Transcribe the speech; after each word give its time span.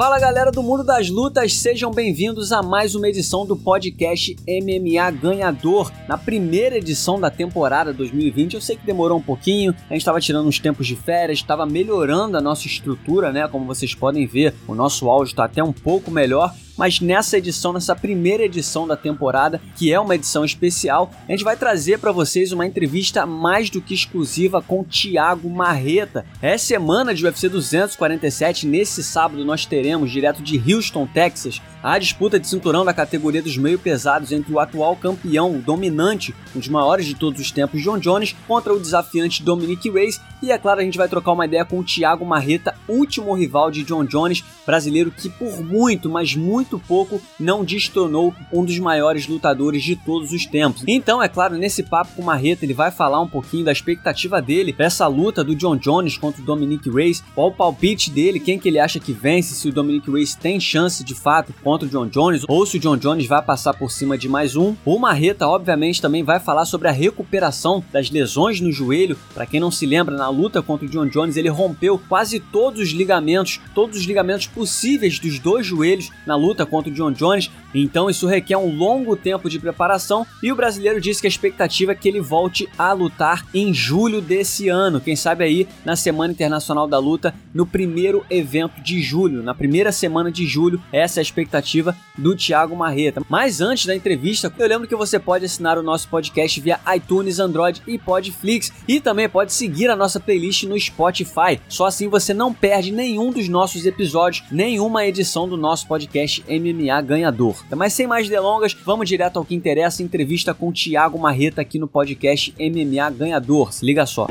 Fala 0.00 0.18
galera 0.18 0.50
do 0.50 0.62
mundo 0.62 0.82
das 0.82 1.10
lutas, 1.10 1.52
sejam 1.52 1.90
bem-vindos 1.90 2.52
a 2.52 2.62
mais 2.62 2.94
uma 2.94 3.06
edição 3.06 3.44
do 3.44 3.54
podcast 3.54 4.34
MMA 4.48 5.10
Ganhador. 5.10 5.92
Na 6.08 6.16
primeira 6.16 6.78
edição 6.78 7.20
da 7.20 7.30
temporada 7.30 7.92
2020, 7.92 8.54
eu 8.54 8.62
sei 8.62 8.78
que 8.78 8.86
demorou 8.86 9.18
um 9.18 9.22
pouquinho, 9.22 9.74
a 9.90 9.92
gente 9.92 10.00
estava 10.00 10.18
tirando 10.18 10.48
uns 10.48 10.58
tempos 10.58 10.86
de 10.86 10.96
férias, 10.96 11.40
estava 11.40 11.66
melhorando 11.66 12.38
a 12.38 12.40
nossa 12.40 12.66
estrutura, 12.66 13.30
né? 13.30 13.46
Como 13.46 13.66
vocês 13.66 13.94
podem 13.94 14.26
ver, 14.26 14.54
o 14.66 14.74
nosso 14.74 15.06
áudio 15.10 15.32
está 15.32 15.44
até 15.44 15.62
um 15.62 15.70
pouco 15.70 16.10
melhor 16.10 16.50
mas 16.80 16.98
nessa 16.98 17.36
edição, 17.36 17.74
nessa 17.74 17.94
primeira 17.94 18.42
edição 18.42 18.88
da 18.88 18.96
temporada, 18.96 19.60
que 19.76 19.92
é 19.92 20.00
uma 20.00 20.14
edição 20.14 20.46
especial, 20.46 21.10
a 21.28 21.30
gente 21.30 21.44
vai 21.44 21.54
trazer 21.54 21.98
para 21.98 22.10
vocês 22.10 22.52
uma 22.52 22.64
entrevista 22.64 23.26
mais 23.26 23.68
do 23.68 23.82
que 23.82 23.92
exclusiva 23.92 24.62
com 24.62 24.82
Thiago 24.82 25.50
Marreta. 25.50 26.24
É 26.40 26.56
semana 26.56 27.14
de 27.14 27.22
UFC 27.22 27.50
247, 27.50 28.66
nesse 28.66 29.04
sábado 29.04 29.44
nós 29.44 29.66
teremos, 29.66 30.10
direto 30.10 30.42
de 30.42 30.56
Houston, 30.56 31.06
Texas, 31.06 31.60
a 31.82 31.98
disputa 31.98 32.38
de 32.38 32.46
cinturão 32.46 32.84
da 32.84 32.92
categoria 32.92 33.42
dos 33.42 33.56
meio 33.56 33.78
pesados 33.78 34.32
entre 34.32 34.52
o 34.52 34.58
atual 34.58 34.96
campeão, 34.96 35.56
o 35.56 35.62
dominante, 35.62 36.34
um 36.54 36.58
dos 36.58 36.68
maiores 36.68 37.06
de 37.06 37.14
todos 37.14 37.40
os 37.40 37.50
tempos, 37.50 37.82
John 37.82 37.98
Jones, 37.98 38.34
contra 38.46 38.72
o 38.72 38.80
desafiante 38.80 39.42
Dominic 39.42 39.90
Reyes, 39.90 40.20
e 40.42 40.50
é 40.50 40.58
claro, 40.58 40.80
a 40.80 40.84
gente 40.84 40.96
vai 40.96 41.08
trocar 41.08 41.32
uma 41.32 41.44
ideia 41.44 41.64
com 41.64 41.78
o 41.78 41.84
Thiago 41.84 42.24
Marreta, 42.24 42.74
último 42.88 43.34
rival 43.34 43.70
de 43.70 43.82
John 43.84 44.04
Jones, 44.04 44.42
brasileiro 44.64 45.10
que 45.10 45.28
por 45.28 45.62
muito, 45.62 46.08
mas 46.08 46.34
muito 46.34 46.78
pouco 46.78 47.20
não 47.38 47.64
destronou 47.64 48.34
um 48.52 48.64
dos 48.64 48.78
maiores 48.78 49.26
lutadores 49.26 49.82
de 49.82 49.96
todos 49.96 50.32
os 50.32 50.46
tempos. 50.46 50.84
Então, 50.86 51.22
é 51.22 51.28
claro, 51.28 51.58
nesse 51.58 51.82
papo 51.82 52.14
com 52.16 52.22
o 52.22 52.24
Marreta, 52.24 52.64
ele 52.64 52.72
vai 52.72 52.90
falar 52.90 53.20
um 53.20 53.28
pouquinho 53.28 53.64
da 53.64 53.72
expectativa 53.72 54.40
dele 54.40 54.72
para 54.72 54.86
essa 54.86 55.06
luta 55.06 55.44
do 55.44 55.54
John 55.54 55.76
Jones 55.76 56.16
contra 56.16 56.40
o 56.40 56.44
Dominic 56.44 56.88
Reyes, 56.88 57.22
qual 57.34 57.48
o 57.48 57.54
palpite 57.54 58.10
dele, 58.10 58.40
quem 58.40 58.58
que 58.58 58.68
ele 58.68 58.78
acha 58.78 58.98
que 58.98 59.12
vence, 59.12 59.54
se 59.54 59.68
o 59.68 59.72
Dominic 59.72 60.10
Reyes 60.10 60.34
tem 60.34 60.58
chance 60.58 61.04
de 61.04 61.14
fato 61.14 61.52
contra 61.70 61.86
o 61.86 61.90
John 61.90 62.08
Jones 62.08 62.42
ou 62.48 62.66
se 62.66 62.78
o 62.78 62.80
John 62.80 62.96
Jones 62.96 63.28
vai 63.28 63.40
passar 63.40 63.74
por 63.74 63.92
cima 63.92 64.18
de 64.18 64.28
mais 64.28 64.56
um. 64.56 64.74
O 64.84 64.98
Marreta, 64.98 65.46
obviamente, 65.46 66.02
também 66.02 66.24
vai 66.24 66.40
falar 66.40 66.64
sobre 66.64 66.88
a 66.88 66.90
recuperação 66.90 67.80
das 67.92 68.10
lesões 68.10 68.60
no 68.60 68.72
joelho. 68.72 69.16
Para 69.32 69.46
quem 69.46 69.60
não 69.60 69.70
se 69.70 69.86
lembra, 69.86 70.16
na 70.16 70.28
luta 70.28 70.60
contra 70.60 70.84
o 70.84 70.90
John 70.90 71.06
Jones, 71.06 71.36
ele 71.36 71.48
rompeu 71.48 71.96
quase 72.08 72.40
todos 72.40 72.80
os 72.80 72.88
ligamentos, 72.88 73.60
todos 73.72 74.00
os 74.00 74.04
ligamentos 74.04 74.48
possíveis 74.48 75.20
dos 75.20 75.38
dois 75.38 75.64
joelhos 75.64 76.10
na 76.26 76.34
luta 76.34 76.66
contra 76.66 76.90
o 76.90 76.94
John 76.94 77.12
Jones, 77.12 77.48
então 77.74 78.10
isso 78.10 78.26
requer 78.26 78.56
um 78.56 78.74
longo 78.74 79.16
tempo 79.16 79.48
de 79.48 79.58
preparação 79.58 80.26
e 80.42 80.50
o 80.50 80.56
brasileiro 80.56 81.00
disse 81.00 81.20
que 81.20 81.26
a 81.26 81.28
expectativa 81.28 81.92
é 81.92 81.94
que 81.94 82.08
ele 82.08 82.20
volte 82.20 82.68
a 82.78 82.92
lutar 82.92 83.46
em 83.54 83.72
julho 83.72 84.20
desse 84.20 84.68
ano, 84.68 85.00
quem 85.00 85.16
sabe 85.16 85.44
aí 85.44 85.68
na 85.84 85.96
Semana 85.96 86.32
Internacional 86.32 86.86
da 86.86 86.98
Luta, 86.98 87.34
no 87.54 87.66
primeiro 87.66 88.24
evento 88.30 88.80
de 88.80 89.02
julho, 89.02 89.42
na 89.42 89.54
primeira 89.54 89.92
semana 89.92 90.30
de 90.30 90.46
julho, 90.46 90.80
essa 90.92 91.18
é 91.18 91.20
a 91.20 91.22
expectativa 91.22 91.96
do 92.16 92.36
Thiago 92.36 92.76
Marreta. 92.76 93.22
Mas 93.28 93.60
antes 93.60 93.86
da 93.86 93.94
entrevista, 93.94 94.52
eu 94.58 94.68
lembro 94.68 94.86
que 94.86 94.96
você 94.96 95.18
pode 95.18 95.44
assinar 95.44 95.78
o 95.78 95.82
nosso 95.82 96.08
podcast 96.08 96.60
via 96.60 96.80
iTunes, 96.94 97.38
Android 97.38 97.82
e 97.86 97.98
Podflix 97.98 98.72
e 98.86 99.00
também 99.00 99.28
pode 99.28 99.52
seguir 99.52 99.88
a 99.90 99.96
nossa 99.96 100.20
playlist 100.20 100.64
no 100.64 100.78
Spotify. 100.78 101.60
Só 101.68 101.86
assim 101.86 102.08
você 102.08 102.34
não 102.34 102.52
perde 102.52 102.92
nenhum 102.92 103.30
dos 103.30 103.48
nossos 103.48 103.86
episódios, 103.86 104.44
nenhuma 104.50 105.06
edição 105.06 105.48
do 105.48 105.56
nosso 105.56 105.86
podcast 105.86 106.44
MMA 106.48 107.00
ganhador. 107.02 107.59
Mas 107.76 107.92
sem 107.92 108.06
mais 108.06 108.28
delongas, 108.28 108.76
vamos 108.84 109.08
direto 109.08 109.38
ao 109.38 109.44
que 109.44 109.54
interessa, 109.54 110.02
entrevista 110.02 110.52
com 110.54 110.68
o 110.68 110.72
Thiago 110.72 111.18
Marreta 111.18 111.60
aqui 111.60 111.78
no 111.78 111.88
podcast 111.88 112.54
MMA 112.58 113.10
ganhador. 113.10 113.72
Se 113.72 113.84
liga 113.84 114.06
só. 114.06 114.26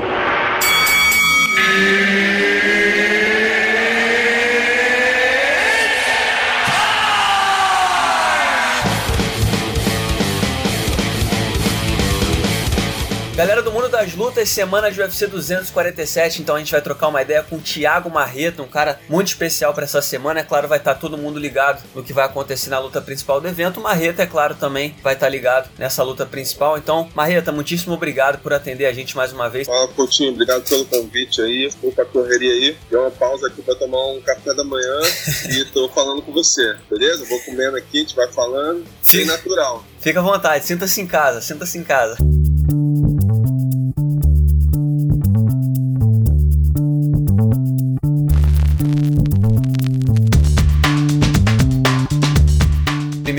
Galera 13.40 13.62
do 13.62 13.72
mundo 13.72 13.88
das 13.88 14.14
lutas, 14.16 14.50
semana 14.50 14.92
de 14.92 15.00
UFC 15.00 15.26
247, 15.26 16.42
então 16.42 16.58
a 16.58 16.60
gente 16.60 16.74
vai 16.74 16.82
trocar 16.82 17.08
uma 17.08 17.22
ideia 17.22 17.42
com 17.42 17.56
o 17.56 17.62
Thiago 17.62 18.10
Marreta, 18.10 18.62
um 18.62 18.68
cara 18.68 19.00
muito 19.08 19.30
especial 19.30 19.74
para 19.74 19.86
essa 19.86 20.02
semana. 20.02 20.42
É 20.42 20.44
claro, 20.44 20.68
vai 20.68 20.78
estar 20.78 20.94
tá 20.94 21.00
todo 21.00 21.18
mundo 21.18 21.40
ligado 21.40 21.82
no 21.96 22.04
que 22.04 22.12
vai 22.12 22.26
acontecer 22.26 22.70
na 22.70 22.78
luta 22.80 23.00
principal 23.00 23.40
do 23.40 23.48
evento. 23.48 23.80
O 23.80 23.84
Marreta, 23.84 24.24
é 24.24 24.26
claro, 24.26 24.56
também 24.56 24.94
vai 25.02 25.14
estar 25.14 25.28
tá 25.28 25.30
ligado 25.30 25.70
nessa 25.78 26.04
luta 26.04 26.26
principal. 26.26 26.78
Então, 26.78 27.10
Marreta, 27.16 27.50
muitíssimo 27.54 27.94
obrigado 27.94 28.40
por 28.40 28.52
atender 28.52 28.88
a 28.88 28.92
gente 28.92 29.16
mais 29.16 29.32
uma 29.32 29.50
vez. 29.50 29.68
Fala, 29.68 29.88
Coutinho, 29.88 30.34
obrigado 30.34 30.68
pelo 30.68 30.84
convite 30.84 31.42
aí. 31.42 31.70
Vou 31.82 31.94
pra 31.94 32.04
correria 32.04 32.52
aí. 32.52 32.78
Deu 32.92 33.00
uma 33.00 33.12
pausa 33.12 33.48
aqui 33.48 33.62
para 33.62 33.76
tomar 33.76 34.06
um 34.08 34.20
café 34.20 34.54
da 34.54 34.66
manhã 34.66 35.00
e 35.50 35.64
tô 35.72 35.88
falando 35.88 36.22
com 36.24 36.34
você, 36.34 36.76
beleza? 36.92 37.24
Vou 37.24 37.40
comendo 37.44 37.78
aqui, 37.78 38.00
a 38.00 38.02
gente 38.02 38.18
vai 38.18 38.30
falando. 38.34 38.86
Bem 39.10 39.24
natural. 39.24 39.86
Fica 40.02 40.20
à 40.20 40.24
vontade, 40.24 40.66
sinta-se 40.66 41.00
em 41.00 41.08
casa, 41.08 41.40
sinta-se 41.40 41.78
em 41.78 41.86
casa. 41.86 42.18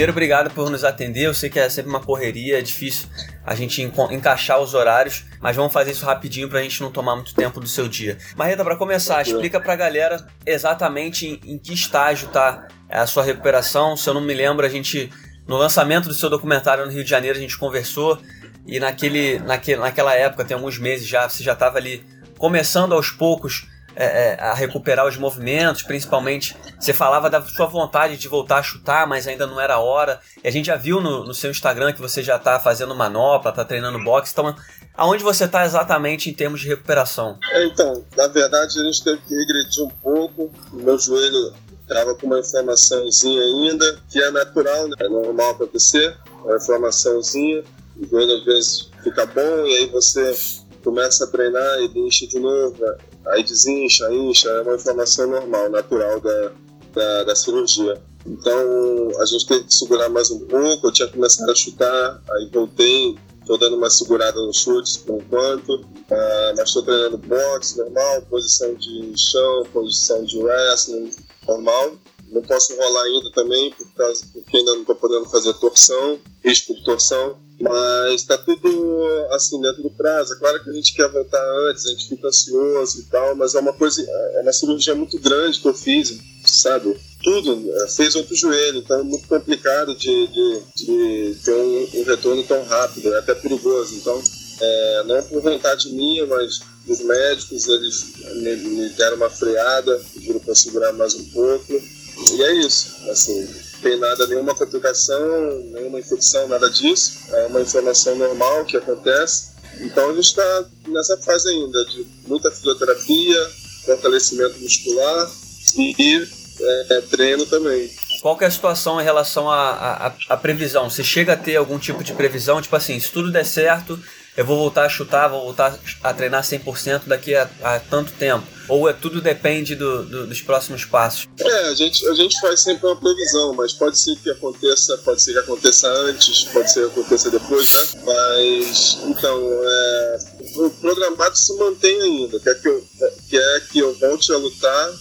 Primeiro, 0.01 0.13
obrigado 0.13 0.51
por 0.55 0.71
nos 0.71 0.83
atender. 0.83 1.27
Eu 1.27 1.35
sei 1.35 1.51
que 1.51 1.59
é 1.59 1.69
sempre 1.69 1.91
uma 1.91 2.01
correria, 2.01 2.59
é 2.59 2.63
difícil 2.63 3.07
a 3.45 3.55
gente 3.55 3.83
encaixar 3.83 4.59
os 4.59 4.73
horários, 4.73 5.27
mas 5.43 5.55
vamos 5.55 5.75
fazer 5.75 5.91
isso 5.91 6.07
rapidinho 6.07 6.49
para 6.49 6.59
a 6.59 6.63
gente 6.63 6.81
não 6.81 6.91
tomar 6.91 7.17
muito 7.17 7.35
tempo 7.35 7.61
do 7.61 7.69
seu 7.69 7.87
dia. 7.87 8.17
Marreta, 8.35 8.65
para 8.65 8.77
começar, 8.77 9.21
explica 9.21 9.61
para 9.61 9.75
a 9.75 9.77
galera 9.77 10.27
exatamente 10.47 11.27
em, 11.27 11.53
em, 11.53 11.59
que 11.59 11.75
estágio 11.75 12.29
tá 12.29 12.67
a 12.89 13.07
sua 13.07 13.23
recuperação. 13.23 13.95
Se 13.95 14.09
eu 14.09 14.15
não 14.15 14.23
me 14.23 14.33
lembro, 14.33 14.65
a 14.65 14.71
gente 14.71 15.13
no 15.47 15.59
lançamento 15.59 16.09
do 16.09 16.15
seu 16.15 16.31
documentário 16.31 16.87
no 16.87 16.91
Rio 16.91 17.05
de 17.05 17.11
Janeiro 17.11 17.37
a 17.37 17.41
gente 17.41 17.59
conversou 17.59 18.19
e 18.67 18.81
naquele, 18.81 19.39
naquele, 19.41 19.81
naquela 19.81 20.15
época, 20.15 20.47
tem 20.47 20.55
alguns 20.55 20.79
meses 20.79 21.07
já, 21.07 21.29
você 21.29 21.45
já 21.45 21.53
estava 21.53 21.77
ali 21.77 22.03
começando 22.39 22.95
aos 22.95 23.11
poucos 23.11 23.69
é, 24.01 24.05
é, 24.05 24.41
a 24.41 24.55
recuperar 24.55 25.07
os 25.07 25.19
movimentos, 25.19 25.83
principalmente 25.83 26.57
você 26.79 26.95
falava 26.95 27.29
da 27.29 27.43
sua 27.43 27.67
vontade 27.67 28.17
de 28.17 28.29
voltar 28.29 28.57
a 28.57 28.63
chutar, 28.63 29.07
mas 29.07 29.27
ainda 29.27 29.47
não 29.47 29.61
era 29.61 29.75
a 29.75 29.79
hora. 29.79 30.19
E 30.43 30.49
a 30.49 30.51
gente 30.51 30.67
já 30.67 30.77
viu 30.77 31.03
no, 31.03 31.27
no 31.27 31.35
seu 31.35 31.51
Instagram 31.51 31.93
que 31.93 32.01
você 32.01 32.23
já 32.23 32.37
está 32.37 32.59
fazendo 32.59 32.95
manopla, 32.95 33.51
está 33.51 33.63
treinando 33.63 34.03
boxe. 34.03 34.33
Então, 34.33 34.57
aonde 34.97 35.23
você 35.23 35.45
está 35.45 35.67
exatamente 35.67 36.31
em 36.31 36.33
termos 36.33 36.63
de 36.63 36.69
recuperação? 36.69 37.39
É, 37.53 37.67
então, 37.67 38.03
na 38.17 38.27
verdade, 38.29 38.81
a 38.81 38.85
gente 38.85 39.05
teve 39.05 39.19
que 39.19 39.35
regredir 39.35 39.85
um 39.85 39.91
pouco. 39.91 40.51
Meu 40.73 40.99
joelho 40.99 41.53
estava 41.83 42.15
com 42.15 42.27
uma 42.27 42.39
inflamaçãozinha 42.39 43.43
ainda, 43.43 44.01
que 44.11 44.19
é 44.19 44.31
natural, 44.31 44.89
né? 44.89 44.97
é 45.01 45.09
normal 45.11 45.51
acontecer, 45.51 46.17
uma 46.43 46.57
inflamaçãozinha. 46.57 47.63
O 47.99 48.07
joelho 48.07 48.33
às 48.39 48.45
vezes 48.47 48.91
fica 49.05 49.27
bom 49.27 49.67
e 49.67 49.77
aí 49.77 49.87
você 49.91 50.35
começa 50.83 51.25
a 51.25 51.27
treinar 51.27 51.81
e 51.81 51.89
deixa 51.89 52.27
de 52.27 52.39
novo 52.39 52.83
aí 53.27 53.43
desincha, 53.43 54.13
incha, 54.13 54.49
é 54.49 54.63
uma 54.63 54.75
inflamação 54.75 55.27
normal, 55.29 55.71
natural 55.71 56.21
da, 56.21 56.53
da, 56.93 57.25
da, 57.25 57.37
cirurgia. 57.37 58.01
Então 58.27 59.21
a 59.21 59.25
gente 59.27 59.47
teve 59.47 59.65
que 59.65 59.75
segurar 59.75 60.09
mais 60.09 60.31
um 60.31 60.41
pouco, 60.47 60.87
eu 60.87 60.93
tinha 60.93 61.09
começado 61.09 61.51
a 61.51 61.55
chutar, 61.55 62.23
aí 62.33 62.51
voltei, 62.53 63.17
estou 63.41 63.59
dando 63.59 63.77
uma 63.77 63.91
segurada 63.91 64.39
nos 64.41 64.59
chutes 64.59 64.97
por 64.99 65.21
enquanto, 65.21 65.75
uh, 65.77 66.57
mas 66.57 66.69
estou 66.69 66.83
treinando 66.83 67.19
boxe 67.19 67.79
normal, 67.79 68.23
posição 68.23 68.75
de 68.75 69.13
chão, 69.17 69.65
posição 69.73 70.25
de 70.25 70.39
wrestling 70.39 71.11
normal. 71.47 71.97
Não 72.31 72.43
posso 72.43 72.77
rolar 72.77 73.03
ainda 73.03 73.33
também, 73.33 73.73
por 73.73 73.91
causa, 73.95 74.25
porque 74.33 74.57
ainda 74.57 74.73
não 74.75 74.83
estou 74.83 74.95
podendo 74.95 75.29
fazer 75.29 75.53
torção, 75.55 76.21
risco 76.45 76.75
de 76.75 76.85
torção. 76.85 77.37
Mas 77.61 78.23
está 78.23 78.39
tudo 78.39 79.29
assim 79.33 79.61
dentro 79.61 79.83
do 79.83 79.91
prazo. 79.91 80.33
É 80.33 80.39
claro 80.39 80.65
que 80.65 80.71
a 80.71 80.73
gente 80.73 80.95
quer 80.95 81.09
voltar 81.11 81.45
antes, 81.69 81.87
a 81.87 81.91
gente 81.91 82.09
fica 82.09 82.29
ansioso 82.29 83.01
e 83.01 83.05
tal, 83.05 83.35
mas 83.37 83.55
é 83.55 83.61
uma 83.61 83.75
coisa, 83.75 84.03
é 84.03 84.41
uma 84.41 84.53
cirurgia 84.53 84.95
muito 84.95 85.19
grande 85.19 85.61
que 85.61 85.69
eu 85.69 85.75
fiz, 85.75 86.19
sabe? 86.45 86.97
Tudo, 87.23 87.71
é, 87.83 87.89
fez 87.89 88.15
outro 88.15 88.35
joelho, 88.35 88.79
então 88.79 89.01
é 89.01 89.03
muito 89.03 89.29
complicado 89.29 89.95
de, 89.95 90.27
de, 90.29 90.63
de 90.75 91.37
ter 91.45 91.55
um, 91.55 92.01
um, 92.01 92.05
retorno 92.05 92.43
tão 92.45 92.65
rápido, 92.65 93.13
é 93.15 93.19
até 93.19 93.35
perigoso. 93.35 93.95
Então, 93.95 94.23
é, 94.59 95.03
não 95.05 95.23
por 95.25 95.43
vontade 95.43 95.93
minha, 95.93 96.25
mas 96.27 96.61
dos 96.87 97.01
médicos, 97.01 97.69
eles 97.69 98.15
me, 98.37 98.57
me 98.57 98.89
deram 98.91 99.17
uma 99.17 99.29
freada, 99.29 100.01
pediram 100.15 100.41
para 100.41 100.55
segurar 100.55 100.95
mais 100.95 101.15
um 101.15 101.25
pouco, 101.25 101.73
e 101.75 102.43
é 102.43 102.55
isso, 102.55 102.97
assim 103.11 103.70
tem 103.81 103.99
nada, 103.99 104.27
nenhuma 104.27 104.55
complicação, 104.55 105.63
nenhuma 105.73 106.01
infecção, 106.01 106.49
nada 106.49 106.69
disso. 106.71 107.21
É 107.31 107.47
uma 107.47 107.61
inflamação 107.61 108.15
normal 108.17 108.65
que 108.65 108.77
acontece. 108.77 109.51
Então 109.81 110.11
a 110.11 110.15
gente 110.15 110.27
está 110.27 110.65
nessa 110.89 111.17
fase 111.19 111.49
ainda 111.49 111.85
de 111.87 112.07
muita 112.27 112.51
fisioterapia, 112.51 113.51
fortalecimento 113.87 114.59
muscular 114.61 115.31
e 115.77 116.27
é, 116.61 117.01
treino 117.11 117.47
também. 117.47 117.91
Qual 118.21 118.37
é 118.41 118.45
a 118.45 118.51
situação 118.51 119.01
em 119.01 119.05
relação 119.05 119.51
à, 119.51 120.13
previsão? 120.41 120.91
Você 120.91 121.03
chega 121.03 121.33
a 121.33 121.37
ter 121.37 121.57
algum 121.57 121.79
tipo 121.79 122.05
de 122.05 122.13
previsão? 122.13 122.61
Tipo 122.61 122.77
assim, 122.77 123.01
se 123.01 123.11
tudo 123.11 123.33
der 123.33 123.47
certo, 123.47 123.99
eu 124.37 124.45
vou 124.45 124.57
voltar 124.57 124.87
a 124.87 124.89
chutar, 124.89 125.29
vou 125.29 125.45
voltar 125.45 125.79
a 126.03 126.15
treinar 126.15 126.43
100% 126.43 127.03
daqui 127.07 127.35
a, 127.35 127.51
a, 127.63 127.81
tanto 127.81 128.13
tempo? 128.13 128.47
Ou 128.69 128.89
é 128.89 128.93
tudo 128.93 129.21
depende 129.21 129.75
do, 129.75 130.05
do, 130.05 130.27
dos 130.29 130.41
próximos 130.41 130.85
passos? 130.85 131.29
É, 131.39 131.69
a 131.69 131.75
gente, 131.75 132.07
a 132.07 132.15
gente 132.15 132.41
faz 132.41 132.61
sempre 132.61 132.87
uma 132.87 132.95
previsão, 132.95 133.53
mas 133.55 133.73
pode 133.73 133.99
ser 133.99 134.15
que 134.17 134.31
aconteça, 134.31 134.97
pode 134.99 135.21
ser 135.21 135.33
que 135.33 135.39
aconteça 135.41 135.89
antes, 135.89 136.45
pode 136.45 136.73
ser 136.73 136.89
que 136.89 137.01
aconteça 137.01 137.31
depois, 137.31 137.73
né? 137.73 138.03
Mas, 138.05 138.99
então, 139.09 139.51
é, 139.65 140.19
o 140.57 140.71
programado 140.71 141.37
se 141.37 141.53
mantém 141.57 142.01
ainda, 142.01 142.39
quer 142.39 142.55
que 142.61 142.69
eu, 142.69 142.85
quer 143.29 143.69
que 143.73 143.79
eu 143.81 143.93
volte 143.99 144.33
a 144.33 144.37
lutar 144.37 144.95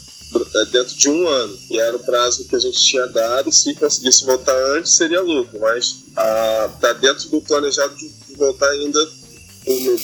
é, 0.56 0.66
dentro 0.66 0.96
de 0.96 1.10
um 1.10 1.28
ano. 1.28 1.58
E 1.70 1.80
era 1.80 1.96
o 1.96 2.00
prazo 2.00 2.48
que 2.48 2.56
a 2.56 2.60
gente 2.60 2.80
tinha 2.80 3.06
dado. 3.08 3.52
Se 3.52 3.74
conseguisse 3.76 4.26
voltar 4.26 4.56
antes, 4.76 4.96
seria 4.96 5.22
lucro. 5.22 5.60
Mas 5.60 6.04
está 6.10 6.94
dentro 6.94 7.30
do 7.30 7.42
planejado 7.42 7.96
de 7.96 8.36
voltar 8.36 8.70
ainda 8.70 9.19
no 9.66 10.00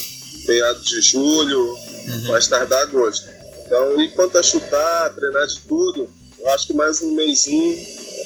meado 0.46 0.80
de 0.82 1.00
julho, 1.00 1.60
uhum. 1.60 2.28
mais 2.28 2.46
tardar 2.46 2.82
agosto. 2.82 3.28
Então, 3.64 4.00
e 4.00 4.08
quanto 4.10 4.38
a 4.38 4.42
chutar, 4.42 5.12
treinar 5.14 5.46
de 5.46 5.60
tudo, 5.60 6.08
eu 6.38 6.48
acho 6.50 6.68
que 6.68 6.72
mais 6.72 7.02
um 7.02 7.12
mêsinho 7.14 7.76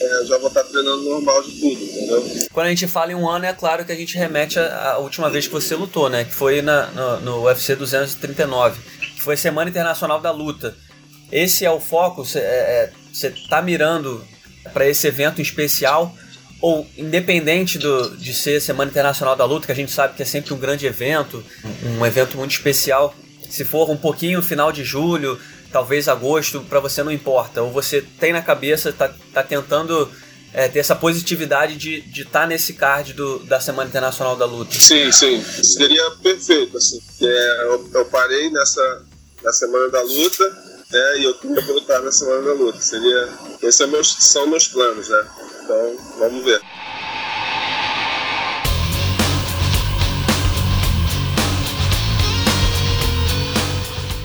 é, 0.01 0.25
já 0.27 0.39
vou 0.39 0.49
estar 0.49 0.65
treinando 0.65 1.03
normal 1.03 1.43
de 1.43 1.53
tudo, 1.61 1.83
entendeu? 1.83 2.49
Quando 2.53 2.67
a 2.67 2.71
gente 2.71 2.87
fala 2.87 3.13
em 3.13 3.15
um 3.15 3.29
ano, 3.29 3.45
é 3.45 3.53
claro 3.53 3.85
que 3.85 3.93
a 3.93 3.97
gente 3.97 4.17
remete 4.17 4.59
à, 4.59 4.99
última 4.99 5.31
vez 5.31 5.47
que 5.47 5.53
você 5.53 5.75
lutou, 5.75 6.09
né? 6.09 6.25
Que 6.25 6.33
foi 6.33 6.63
na, 6.63 6.87
no, 6.89 7.21
no 7.21 7.45
UFC 7.45 7.77
239, 7.77 8.81
que 9.15 9.23
foi 9.23 9.37
Semana 9.37 9.71
Internacional 9.71 10.21
da 10.21 10.31
Luta. 10.31 10.75
Esse 11.31 11.65
é 11.65 11.71
o 11.71 11.81
foco? 11.81 12.25
Você 12.25 12.39
é, 12.39 12.93
é 13.23 13.33
tá 13.49 13.63
mirando 13.63 14.25
para 14.73 14.87
esse 14.87 15.07
evento 15.07 15.41
em 15.41 15.43
especial? 15.43 16.15
Ou 16.61 16.87
independente 16.97 17.79
do, 17.79 18.17
de 18.17 18.35
ser 18.35 18.61
Semana 18.61 18.91
Internacional 18.91 19.35
da 19.35 19.45
Luta, 19.45 19.67
que 19.67 19.73
a 19.73 19.75
gente 19.75 19.91
sabe 19.91 20.15
que 20.15 20.23
é 20.23 20.27
sempre 20.27 20.53
um 20.53 20.59
grande 20.59 20.87
evento, 20.87 21.43
um 21.99 22.05
evento 22.05 22.37
muito 22.37 22.53
especial, 22.53 23.15
se 23.49 23.65
for 23.65 23.91
um 23.91 23.97
pouquinho 23.97 24.43
final 24.43 24.71
de 24.71 24.85
julho, 24.85 25.39
talvez 25.73 26.09
agosto, 26.09 26.61
para 26.61 26.81
você 26.81 27.03
não 27.03 27.11
importa, 27.11 27.63
ou 27.63 27.71
você 27.71 28.03
tem 28.19 28.33
na 28.33 28.43
cabeça, 28.43 28.93
tá, 28.93 29.13
tá 29.33 29.43
tentando 29.43 30.11
é, 30.53 30.69
ter 30.69 30.81
essa 30.81 30.95
positividade 30.95 31.77
de 31.77 31.99
estar 31.99 32.13
de 32.13 32.25
tá 32.25 32.47
nesse 32.47 32.75
card 32.75 33.13
do, 33.13 33.39
da 33.41 33.61
Semana 33.61 33.89
Internacional 33.89 34.37
da 34.37 34.45
Luta. 34.45 34.73
Sim, 34.73 35.11
sim, 35.11 35.43
seria 35.43 36.11
perfeito, 36.23 36.77
assim, 36.77 37.01
é, 37.23 37.65
eu, 37.65 37.91
eu, 37.95 38.05
parei 38.07 38.51
nessa 38.51 39.03
na 39.43 39.53
Semana 39.53 39.89
da 39.89 40.03
Luta, 40.03 40.45
né, 40.91 41.19
e 41.19 41.25
eu 41.25 41.35
queria 41.39 41.63
voltar 41.63 42.01
na 42.03 42.13
Semana 42.13 42.43
da 42.43 42.53
Luta, 42.53 42.81
seria, 42.81 43.29
esses 43.63 43.81
é 43.81 44.03
são 44.03 44.47
meus 44.47 44.69
planos, 44.69 45.09
né, 45.09 45.25
então, 45.71 45.97
vamos 46.19 46.45
ver. 46.45 46.61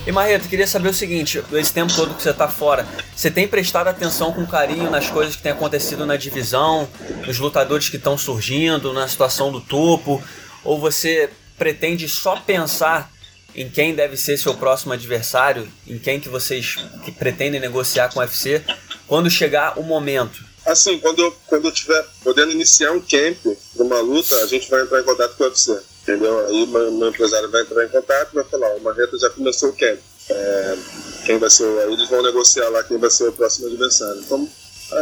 E 0.07 0.11
Marreto, 0.11 0.47
queria 0.47 0.67
saber 0.67 0.89
o 0.89 0.93
seguinte, 0.93 1.43
esse 1.53 1.73
tempo 1.73 1.93
todo 1.93 2.13
que 2.13 2.21
você 2.21 2.29
está 2.29 2.47
fora, 2.47 2.85
você 3.15 3.31
tem 3.31 3.47
prestado 3.47 3.87
atenção 3.87 4.31
com 4.31 4.45
carinho 4.45 4.89
nas 4.89 5.09
coisas 5.09 5.35
que 5.35 5.41
têm 5.41 5.51
acontecido 5.51 6.05
na 6.05 6.15
divisão, 6.15 6.87
nos 7.25 7.39
lutadores 7.39 7.89
que 7.89 7.97
estão 7.97 8.15
surgindo, 8.15 8.93
na 8.93 9.07
situação 9.07 9.51
do 9.51 9.59
topo, 9.59 10.23
ou 10.63 10.79
você 10.79 11.29
pretende 11.57 12.07
só 12.07 12.35
pensar 12.35 13.11
em 13.55 13.67
quem 13.67 13.95
deve 13.95 14.15
ser 14.15 14.37
seu 14.37 14.53
próximo 14.53 14.93
adversário, 14.93 15.67
em 15.87 15.97
quem 15.97 16.19
que 16.19 16.29
vocês 16.29 16.75
que 17.03 17.11
pretendem 17.11 17.59
negociar 17.59 18.09
com 18.09 18.19
o 18.19 18.21
UFC, 18.21 18.61
quando 19.07 19.29
chegar 19.29 19.79
o 19.79 19.83
momento? 19.83 20.54
Assim, 20.65 20.99
quando 20.99 21.19
eu, 21.21 21.35
quando 21.47 21.65
eu 21.65 21.71
tiver 21.71 22.03
podendo 22.23 22.51
iniciar 22.51 22.91
um 22.91 23.01
camp 23.01 23.37
de 23.43 23.81
uma 23.81 23.99
luta, 23.99 24.35
a 24.37 24.47
gente 24.47 24.69
vai 24.69 24.81
entrar 24.81 25.01
em 25.01 25.03
contato 25.03 25.35
com 25.37 25.43
o 25.43 25.47
UFC. 25.47 25.79
Entendeu? 26.03 26.45
Aí 26.47 26.65
meu, 26.67 26.91
meu 26.91 27.09
empresário 27.09 27.49
vai 27.49 27.61
entrar 27.61 27.85
em 27.85 27.89
contato 27.89 28.29
e 28.31 28.35
vai 28.35 28.43
falar, 28.43 28.75
o 28.75 28.81
Marreta 28.81 29.17
já 29.17 29.29
começou 29.29 29.69
o 29.69 29.73
camp. 29.73 29.99
É, 30.29 30.77
quem 31.25 31.37
vai 31.37 31.49
ser, 31.49 31.65
aí 31.79 31.93
eles 31.93 32.09
vão 32.09 32.21
negociar 32.21 32.69
lá 32.69 32.83
quem 32.83 32.97
vai 32.97 33.09
ser 33.09 33.27
o 33.27 33.33
próximo 33.33 33.67
adversário. 33.67 34.21
Então 34.21 34.47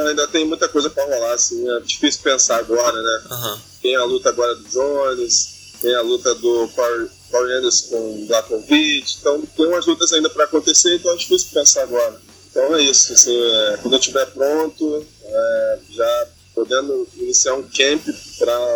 ainda 0.08 0.28
tem 0.28 0.46
muita 0.46 0.68
coisa 0.68 0.90
para 0.90 1.04
rolar, 1.04 1.34
assim, 1.34 1.70
é 1.70 1.80
difícil 1.82 2.22
pensar 2.24 2.58
agora, 2.58 3.02
né? 3.02 3.22
Uhum. 3.32 3.60
Tem 3.82 3.96
a 3.96 4.04
luta 4.06 4.30
agora 4.30 4.56
do 4.56 4.64
Jones, 4.64 5.54
tem 5.82 5.94
a 5.96 6.02
luta 6.02 6.34
do 6.36 6.70
Corey 6.70 7.58
Anderson 7.58 7.90
com 7.90 8.24
o 8.24 8.26
Blakovic, 8.26 9.18
então 9.20 9.42
tem 9.42 9.66
umas 9.66 9.86
lutas 9.86 10.14
ainda 10.14 10.30
para 10.30 10.46
acontecer, 10.46 10.96
então 10.96 11.12
é 11.12 11.18
difícil 11.18 11.50
pensar 11.54 11.84
agora. 11.84 12.22
Então 12.50 12.76
é 12.76 12.82
isso, 12.82 13.12
assim, 13.12 13.36
é, 13.36 13.78
quando 13.82 13.96
eu 13.96 14.00
estiver 14.00 14.26
pronto, 14.28 15.06
é, 15.34 15.80
já 15.90 16.28
podendo 16.54 17.08
iniciar 17.16 17.56
um 17.56 17.64
camp 17.64 18.04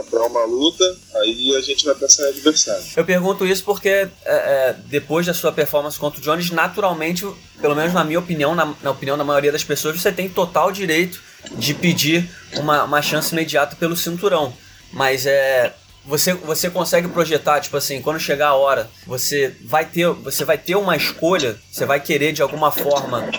para 0.10 0.26
uma 0.26 0.46
luta, 0.46 0.84
aí 1.16 1.56
a 1.56 1.62
gente 1.62 1.86
vai 1.86 1.94
pensar 1.94 2.24
em 2.24 2.30
adversário. 2.30 2.84
Eu 2.96 3.06
pergunto 3.06 3.46
isso 3.46 3.64
porque 3.64 3.88
é, 3.88 4.10
é, 4.26 4.76
depois 4.88 5.26
da 5.26 5.34
sua 5.34 5.52
performance 5.52 5.98
contra 6.00 6.20
o 6.20 6.24
Jones, 6.24 6.50
naturalmente, 6.50 7.26
pelo 7.62 7.76
menos 7.76 7.94
na 7.94 8.04
minha 8.04 8.20
opinião, 8.20 8.56
na, 8.56 8.74
na, 8.82 8.92
opinião 8.92 9.18
da 9.18 9.24
maioria 9.24 9.52
das 9.52 9.64
pessoas, 9.64 10.02
você 10.02 10.12
tem 10.12 10.28
total 10.28 10.72
direito 10.72 11.22
de 11.52 11.74
pedir 11.76 12.28
uma, 12.56 12.84
uma 12.84 13.02
chance 13.02 13.32
imediata 13.32 13.76
pelo 13.76 13.96
cinturão. 13.96 14.52
Mas 14.92 15.26
é 15.28 15.74
você, 16.08 16.34
você 16.34 16.70
consegue 16.70 17.10
projetar, 17.10 17.60
tipo 17.60 17.76
assim, 17.76 18.02
quando 18.02 18.18
chegar 18.18 18.48
a 18.48 18.56
hora, 18.56 18.90
você 19.06 19.54
vai 19.66 19.86
ter, 19.86 20.08
você 20.08 20.46
vai 20.46 20.58
ter 20.58 20.76
uma 20.76 20.96
escolha, 20.96 21.58
você 21.70 21.86
vai 21.86 22.00
querer 22.00 22.32
de 22.32 22.42
alguma 22.42 22.72
forma 22.72 23.30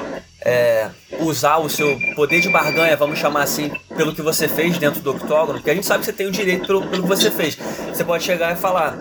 é, 0.42 0.90
usar 1.20 1.58
o 1.58 1.68
seu 1.68 1.98
poder 2.14 2.40
de 2.40 2.48
barganha, 2.48 2.96
vamos 2.96 3.18
chamar 3.18 3.42
assim, 3.42 3.70
pelo 3.96 4.14
que 4.14 4.22
você 4.22 4.48
fez 4.48 4.78
dentro 4.78 5.00
do 5.00 5.10
octógono, 5.10 5.58
porque 5.58 5.70
a 5.70 5.74
gente 5.74 5.86
sabe 5.86 6.00
que 6.00 6.06
você 6.06 6.12
tem 6.12 6.26
o 6.26 6.30
direito 6.30 6.66
pelo, 6.66 6.86
pelo 6.86 7.02
que 7.02 7.08
você 7.08 7.30
fez. 7.30 7.56
Você 7.92 8.04
pode 8.04 8.24
chegar 8.24 8.52
e 8.52 8.56
falar, 8.56 8.96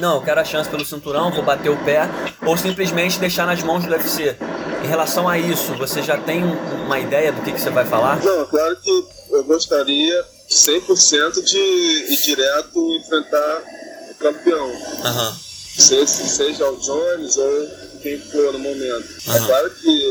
não, 0.00 0.16
eu 0.16 0.22
quero 0.22 0.40
a 0.40 0.44
chance 0.44 0.68
pelo 0.68 0.84
cinturão, 0.84 1.30
vou 1.30 1.42
bater 1.44 1.70
o 1.70 1.76
pé, 1.84 2.08
ou 2.46 2.56
simplesmente 2.56 3.18
deixar 3.18 3.46
nas 3.46 3.62
mãos 3.62 3.84
do 3.84 3.92
UFC. 3.92 4.36
Em 4.82 4.86
relação 4.86 5.28
a 5.28 5.38
isso, 5.38 5.74
você 5.74 6.02
já 6.02 6.16
tem 6.16 6.42
uma 6.42 6.98
ideia 6.98 7.32
do 7.32 7.42
que, 7.42 7.52
que 7.52 7.60
você 7.60 7.70
vai 7.70 7.84
falar? 7.84 8.22
Não, 8.24 8.46
claro 8.46 8.76
que 8.76 9.04
eu 9.30 9.44
gostaria 9.44 10.24
100% 10.48 11.44
de 11.44 11.58
ir 11.58 12.16
direto 12.22 12.96
enfrentar 12.96 13.62
o 14.10 14.14
campeão. 14.14 14.66
Uhum. 14.66 15.34
Se, 15.78 16.06
seja 16.06 16.68
o 16.68 16.76
Jones 16.76 17.36
ou 17.36 17.68
quem 18.00 18.18
for 18.18 18.52
no 18.52 18.58
momento. 18.58 19.08
Uhum. 19.26 19.34
É 19.34 19.46
claro 19.46 19.70
que 19.70 20.02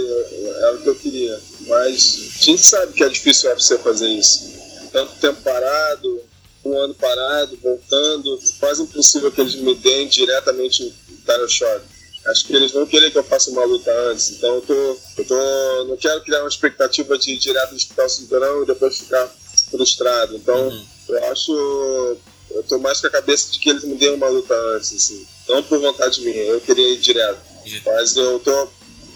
é 0.62 0.71
o 0.71 0.77
que 0.81 0.88
eu 0.88 0.95
queria, 0.95 1.39
mas 1.68 2.31
a 2.41 2.45
gente 2.45 2.62
sabe 2.62 2.94
que 2.94 3.03
é 3.03 3.09
difícil 3.09 3.53
você 3.56 3.77
fazer 3.77 4.09
isso. 4.09 4.50
Tanto 4.91 5.13
tempo 5.19 5.41
parado, 5.41 6.21
um 6.65 6.77
ano 6.77 6.94
parado, 6.95 7.57
voltando, 7.62 8.39
quase 8.59 8.81
impossível 8.81 9.31
que 9.31 9.41
eles 9.41 9.56
me 9.56 9.75
deem 9.75 10.07
diretamente 10.07 10.83
o 10.83 11.15
title 11.25 11.50
shot. 11.50 11.81
Acho 12.25 12.45
que 12.45 12.56
eles 12.56 12.71
vão 12.71 12.86
querer 12.86 13.12
que 13.12 13.18
eu 13.18 13.24
faça 13.24 13.50
uma 13.50 13.63
luta 13.63 13.92
antes, 14.11 14.31
então 14.31 14.56
eu 14.56 14.61
tô, 14.61 14.97
eu 15.18 15.25
tô 15.25 15.85
não 15.85 15.97
quero 15.97 16.21
criar 16.21 16.42
uma 16.42 16.49
expectativa 16.49 17.18
de 17.18 17.31
ir 17.31 17.37
direto 17.37 17.75
disputar 17.75 18.06
o 18.06 18.09
cinturão 18.09 18.64
e 18.64 18.66
depois 18.66 18.99
ficar 18.99 19.28
frustrado. 19.71 20.35
Então, 20.35 20.68
uhum. 20.68 20.85
eu 21.09 21.25
acho. 21.31 22.18
Eu 22.52 22.64
tô 22.64 22.80
mais 22.80 22.99
com 22.99 23.07
a 23.07 23.11
cabeça 23.11 23.52
de 23.52 23.59
que 23.59 23.69
eles 23.69 23.83
me 23.83 23.95
deem 23.95 24.16
uma 24.16 24.28
luta 24.28 24.56
antes, 24.75 24.94
assim. 24.94 25.25
Não 25.47 25.61
por 25.64 25.80
vontade 25.80 26.21
minha, 26.21 26.42
eu 26.44 26.59
queria 26.61 26.94
ir 26.94 26.97
direto. 26.97 27.40
Mas 27.85 28.16
eu 28.16 28.40
tô, 28.40 28.68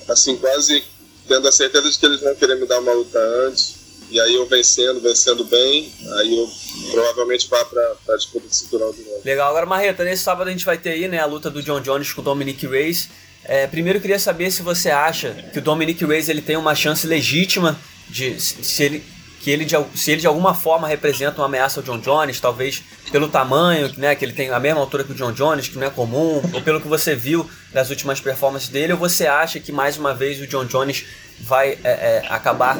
assim, 0.09 0.37
quase 0.37 0.83
tendo 1.27 1.47
a 1.47 1.51
certeza 1.51 1.89
de 1.89 1.97
que 1.97 2.05
eles 2.05 2.21
vão 2.21 2.35
querer 2.35 2.55
me 2.59 2.67
dar 2.67 2.79
uma 2.79 2.93
luta 2.93 3.19
antes. 3.47 3.83
E 4.09 4.19
aí 4.19 4.35
eu 4.35 4.45
vencendo, 4.45 5.01
vencendo 5.01 5.43
bem, 5.45 5.91
aí 6.19 6.37
eu 6.37 6.47
provavelmente 6.91 7.47
vá 7.49 7.65
pra, 7.65 7.95
pra 8.05 8.15
disputa 8.15 8.47
de 8.47 8.55
cinturão 8.55 8.91
de 8.91 9.01
novo. 9.01 9.21
Legal, 9.25 9.49
agora 9.49 9.65
Marreta, 9.65 10.03
nesse 10.03 10.21
sábado 10.21 10.49
a 10.49 10.51
gente 10.51 10.65
vai 10.65 10.77
ter 10.77 10.91
aí, 10.91 11.07
né, 11.07 11.19
a 11.19 11.25
luta 11.25 11.49
do 11.49 11.63
John 11.63 11.81
Jones 11.81 12.13
com 12.13 12.21
o 12.21 12.23
Dominic 12.23 12.67
Reyes. 12.67 13.09
É, 13.43 13.65
primeiro 13.65 13.97
eu 13.97 14.01
queria 14.01 14.19
saber 14.19 14.51
se 14.51 14.61
você 14.61 14.91
acha 14.91 15.33
que 15.51 15.57
o 15.57 15.61
Dominic 15.61 16.05
Reyes 16.05 16.29
ele 16.29 16.41
tem 16.41 16.55
uma 16.55 16.75
chance 16.75 17.07
legítima 17.07 17.79
de 18.07 18.39
se 18.39 18.83
ele 18.83 19.03
que 19.43 19.51
ele 19.51 19.65
de, 19.65 19.75
se 19.93 20.11
ele 20.11 20.21
de 20.21 20.27
alguma 20.27 20.53
forma 20.53 20.87
representa 20.87 21.41
uma 21.41 21.47
ameaça 21.47 21.81
ao 21.81 21.83
John 21.83 21.99
Jones, 21.99 22.39
talvez 22.39 22.81
pelo 23.11 23.27
tamanho, 23.27 23.91
né, 23.97 24.15
que 24.15 24.23
ele 24.23 24.31
tem 24.31 24.49
a 24.49 24.59
mesma 24.59 24.79
altura 24.79 25.03
que 25.03 25.11
o 25.11 25.15
John 25.15 25.33
Jones, 25.33 25.67
que 25.67 25.77
não 25.77 25.85
é 25.85 25.89
comum, 25.89 26.41
ou 26.53 26.61
pelo 26.61 26.79
que 26.79 26.87
você 26.87 27.13
viu 27.13 27.47
das 27.73 27.89
últimas 27.89 28.21
performances 28.21 28.69
dele, 28.69 28.93
ou 28.93 28.99
você 28.99 29.27
acha 29.27 29.59
que 29.59 29.69
mais 29.69 29.97
uma 29.97 30.13
vez 30.13 30.39
o 30.39 30.47
John 30.47 30.63
Jones 30.63 31.05
vai 31.41 31.77
é, 31.83 31.89
é, 31.91 32.25
acabar 32.29 32.77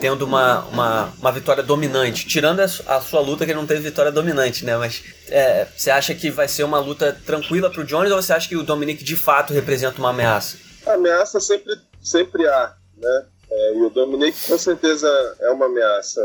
tendo 0.00 0.24
uma, 0.24 0.60
uma, 0.66 1.12
uma, 1.18 1.30
vitória 1.30 1.62
dominante, 1.62 2.26
tirando 2.26 2.60
a, 2.60 2.64
a, 2.64 3.00
sua 3.02 3.20
luta 3.20 3.44
que 3.44 3.50
ele 3.50 3.58
não 3.58 3.66
teve 3.66 3.80
vitória 3.80 4.10
dominante, 4.10 4.64
né? 4.64 4.78
Mas 4.78 5.02
é, 5.28 5.66
você 5.76 5.90
acha 5.90 6.14
que 6.14 6.30
vai 6.30 6.48
ser 6.48 6.62
uma 6.62 6.78
luta 6.78 7.14
tranquila 7.26 7.68
para 7.68 7.82
o 7.82 7.84
Jones 7.84 8.10
ou 8.10 8.22
você 8.22 8.32
acha 8.32 8.48
que 8.48 8.56
o 8.56 8.62
Dominic 8.62 9.04
de 9.04 9.16
fato 9.16 9.52
representa 9.52 9.98
uma 9.98 10.10
ameaça? 10.10 10.56
A 10.86 10.94
ameaça 10.94 11.38
sempre, 11.38 11.74
sempre 12.00 12.46
há, 12.46 12.74
né? 12.96 13.26
É, 13.58 13.74
e 13.74 13.82
o 13.82 13.90
Dominic 13.90 14.46
com 14.46 14.56
certeza 14.56 15.08
é 15.40 15.50
uma 15.50 15.66
ameaça. 15.66 16.20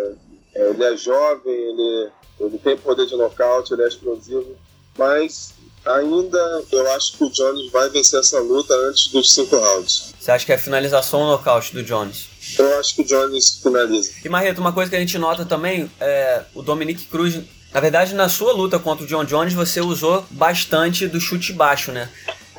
É, 0.55 0.69
ele 0.69 0.83
é 0.83 0.95
jovem, 0.95 1.51
ele, 1.51 2.09
ele 2.39 2.57
tem 2.59 2.77
poder 2.77 3.07
de 3.07 3.15
nocaute, 3.15 3.73
ele 3.73 3.83
é 3.83 3.87
explosivo, 3.87 4.55
mas 4.97 5.53
ainda 5.83 6.63
eu 6.71 6.91
acho 6.91 7.17
que 7.17 7.23
o 7.23 7.29
Jones 7.29 7.71
vai 7.71 7.89
vencer 7.89 8.19
essa 8.19 8.39
luta 8.39 8.73
antes 8.87 9.07
dos 9.11 9.33
cinco 9.33 9.57
rounds. 9.57 10.13
Você 10.19 10.31
acha 10.31 10.45
que 10.45 10.51
é 10.51 10.55
a 10.55 10.59
finalização 10.59 11.21
ou 11.21 11.27
nocaute 11.27 11.73
do 11.73 11.83
Jones? 11.83 12.29
Eu 12.57 12.79
acho 12.79 12.95
que 12.95 13.01
o 13.01 13.05
Jones 13.05 13.59
finaliza. 13.61 14.11
E 14.23 14.29
Marreto, 14.29 14.61
uma 14.61 14.71
coisa 14.71 14.89
que 14.89 14.95
a 14.95 14.99
gente 14.99 15.17
nota 15.17 15.43
também 15.43 15.89
é 15.99 16.43
o 16.53 16.61
Dominic 16.61 17.05
Cruz 17.05 17.39
Na 17.73 17.79
verdade, 17.79 18.13
na 18.13 18.29
sua 18.29 18.53
luta 18.53 18.77
contra 18.77 19.03
o 19.03 19.07
John 19.07 19.25
Jones, 19.25 19.53
você 19.53 19.81
usou 19.81 20.23
bastante 20.29 21.07
do 21.07 21.19
chute 21.19 21.51
baixo, 21.51 21.91
né? 21.91 22.07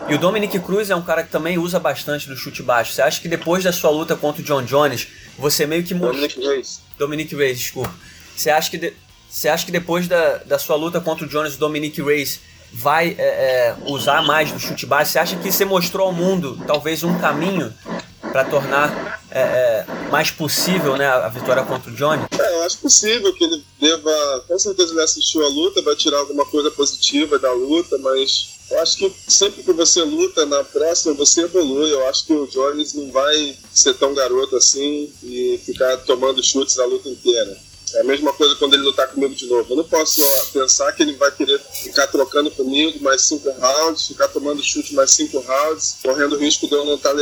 E 0.09 0.15
o 0.15 0.19
Dominic 0.19 0.59
Cruz 0.61 0.91
é 0.91 0.97
um 0.97 1.03
cara 1.03 1.23
que 1.23 1.31
também 1.31 1.59
usa 1.59 1.79
bastante 1.79 2.29
do 2.29 2.37
chute 2.37 2.63
baixo. 2.63 2.93
Você 2.93 3.03
acha 3.03 3.21
que 3.21 3.29
depois 3.29 3.65
da 3.65 3.73
sua 3.73 3.91
luta 3.91 4.15
contra 4.17 4.43
o 4.43 4.45
John 4.45 4.63
Jones, 4.63 5.07
você 5.39 5.67
meio 5.67 5.83
que 5.85 5.95
Dominic 5.95 6.39
Reis. 6.39 6.81
Dominic 6.99 7.35
Reis, 7.35 7.59
desculpa. 7.59 7.95
Você 8.37 8.51
acha 8.51 8.71
que, 8.71 8.77
de... 8.77 8.93
você 9.29 9.49
acha 9.49 9.65
que 9.65 9.73
depois 9.73 10.09
da, 10.09 10.39
da 10.39 10.59
sua 10.59 10.77
luta 10.77 11.01
contra 11.01 11.25
o 11.25 11.29
Jones, 11.29 11.55
o 11.55 11.59
Dominic 11.59 12.03
Reis 12.03 12.41
vai 12.73 13.15
é, 13.17 13.23
é, 13.23 13.77
usar 13.87 14.23
mais 14.23 14.51
do 14.51 14.59
chute 14.59 14.85
baixo? 14.85 15.13
Você 15.13 15.19
acha 15.19 15.37
que 15.37 15.51
você 15.51 15.65
mostrou 15.65 16.09
ao 16.09 16.13
mundo 16.13 16.59
talvez 16.67 17.03
um 17.05 17.19
caminho 17.19 17.73
para 18.21 18.45
tornar 18.45 19.23
é, 19.31 19.41
é, 19.41 19.87
mais 20.11 20.31
possível 20.31 20.97
né, 20.97 21.07
a 21.07 21.29
vitória 21.29 21.63
contra 21.63 21.91
o 21.91 21.95
Johnny? 21.95 22.25
É, 22.37 22.55
eu 22.55 22.63
acho 22.65 22.79
possível 22.79 23.33
que 23.33 23.45
ele 23.45 23.65
deva. 23.81 24.45
Com 24.49 24.59
certeza 24.59 24.93
ele 24.93 25.03
assistiu 25.03 25.45
a 25.45 25.49
luta, 25.49 25.83
vai 25.83 25.95
tirar 25.95 26.19
alguma 26.19 26.45
coisa 26.47 26.71
positiva 26.73 27.39
da 27.39 27.53
luta, 27.53 27.97
mas 27.99 28.54
eu 28.75 28.81
acho 28.81 28.97
que 28.99 29.12
sempre 29.28 29.62
que 29.62 29.73
você 29.73 30.02
luta 30.02 30.45
na 30.47 30.64
próxima, 30.64 31.14
você 31.14 31.43
evolui. 31.43 31.93
Eu 31.93 32.07
acho 32.09 32.26
que 32.26 32.33
o 32.33 32.47
Jones 32.47 32.93
não 32.95 33.11
vai 33.12 33.57
ser 33.73 33.95
tão 33.95 34.12
garoto 34.12 34.57
assim 34.57 35.12
e 35.23 35.61
ficar 35.64 35.97
tomando 35.99 36.43
chutes 36.43 36.78
a 36.78 36.85
luta 36.85 37.09
inteira. 37.09 37.57
É 37.95 38.00
a 38.00 38.04
mesma 38.04 38.33
coisa 38.33 38.57
quando 38.57 38.75
ele 38.75 38.83
lutar 38.83 39.07
comigo 39.09 39.33
de 39.33 39.47
novo. 39.47 39.73
Eu 39.73 39.76
não 39.76 39.85
posso 39.85 40.21
pensar 40.52 40.90
que 40.93 41.04
ele 41.04 41.12
vai 41.12 41.31
querer 41.31 41.61
ficar 41.61 42.09
trocando 42.09 42.50
comigo 42.50 43.00
mais 43.00 43.23
cinco 43.23 43.49
rounds, 43.52 44.09
ficar 44.09 44.26
tomando 44.26 44.61
chute 44.64 44.93
mais 44.95 45.12
cinco 45.12 45.38
rounds, 45.38 45.99
correndo 46.02 46.35
o 46.35 46.38
risco 46.38 46.66
de 46.66 46.75
eu 46.75 46.85
não, 46.85 46.99
tá, 46.99 47.14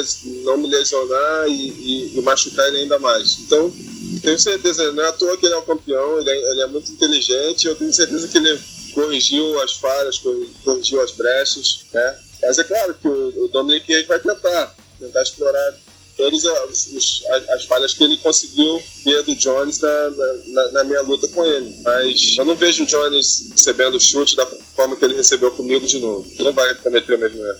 não 0.44 0.56
me 0.56 0.68
lesionar 0.68 1.48
e, 1.48 1.68
e, 1.68 2.18
e, 2.18 2.22
machucar 2.22 2.66
ele 2.68 2.78
ainda 2.78 2.98
mais. 2.98 3.40
Então, 3.40 3.70
tenho 4.22 4.38
certeza, 4.38 4.90
não 4.92 5.02
é 5.02 5.08
à 5.08 5.12
toa 5.12 5.36
que 5.36 5.44
ele 5.44 5.54
é 5.54 5.58
o 5.58 5.62
campeão, 5.62 6.18
ele 6.18 6.30
é, 6.30 6.50
ele 6.52 6.62
é 6.62 6.66
muito 6.68 6.90
inteligente, 6.90 7.66
eu 7.66 7.76
tenho 7.76 7.92
certeza 7.92 8.26
que 8.28 8.38
ele 8.38 8.58
corrigiu 8.94 9.60
as 9.62 9.72
falhas, 9.72 10.18
corrigiu 10.64 11.00
as 11.00 11.12
brechas, 11.12 11.86
né? 11.92 12.18
Mas 12.42 12.58
é 12.58 12.64
claro 12.64 12.94
que 12.94 13.08
o, 13.08 13.44
o 13.44 13.48
Dominic 13.48 14.04
vai 14.04 14.18
tentar, 14.18 14.74
tentar 14.98 15.22
explorar 15.22 15.74
todas 16.16 16.44
as, 16.44 17.24
as, 17.50 17.64
falhas 17.64 17.94
que 17.94 18.04
ele 18.04 18.16
conseguiu 18.18 18.82
ver 19.04 19.22
do 19.22 19.34
Jones 19.34 19.80
na, 19.80 20.10
na, 20.46 20.72
na, 20.72 20.84
minha 20.84 21.02
luta 21.02 21.26
com 21.28 21.44
ele. 21.44 21.74
Mas 21.82 22.36
eu 22.36 22.44
não 22.44 22.54
vejo 22.54 22.84
o 22.84 22.86
Jones 22.86 23.50
recebendo 23.52 24.00
chute 24.00 24.36
da 24.36 24.46
forma 24.46 24.96
que 24.96 25.04
ele 25.04 25.16
recebeu 25.16 25.50
comigo 25.52 25.86
de 25.86 25.98
novo. 25.98 26.28
Não 26.40 26.52
vai 26.52 26.74
cometer 26.76 27.14
o 27.14 27.18
mesmo 27.18 27.44
erro. 27.44 27.58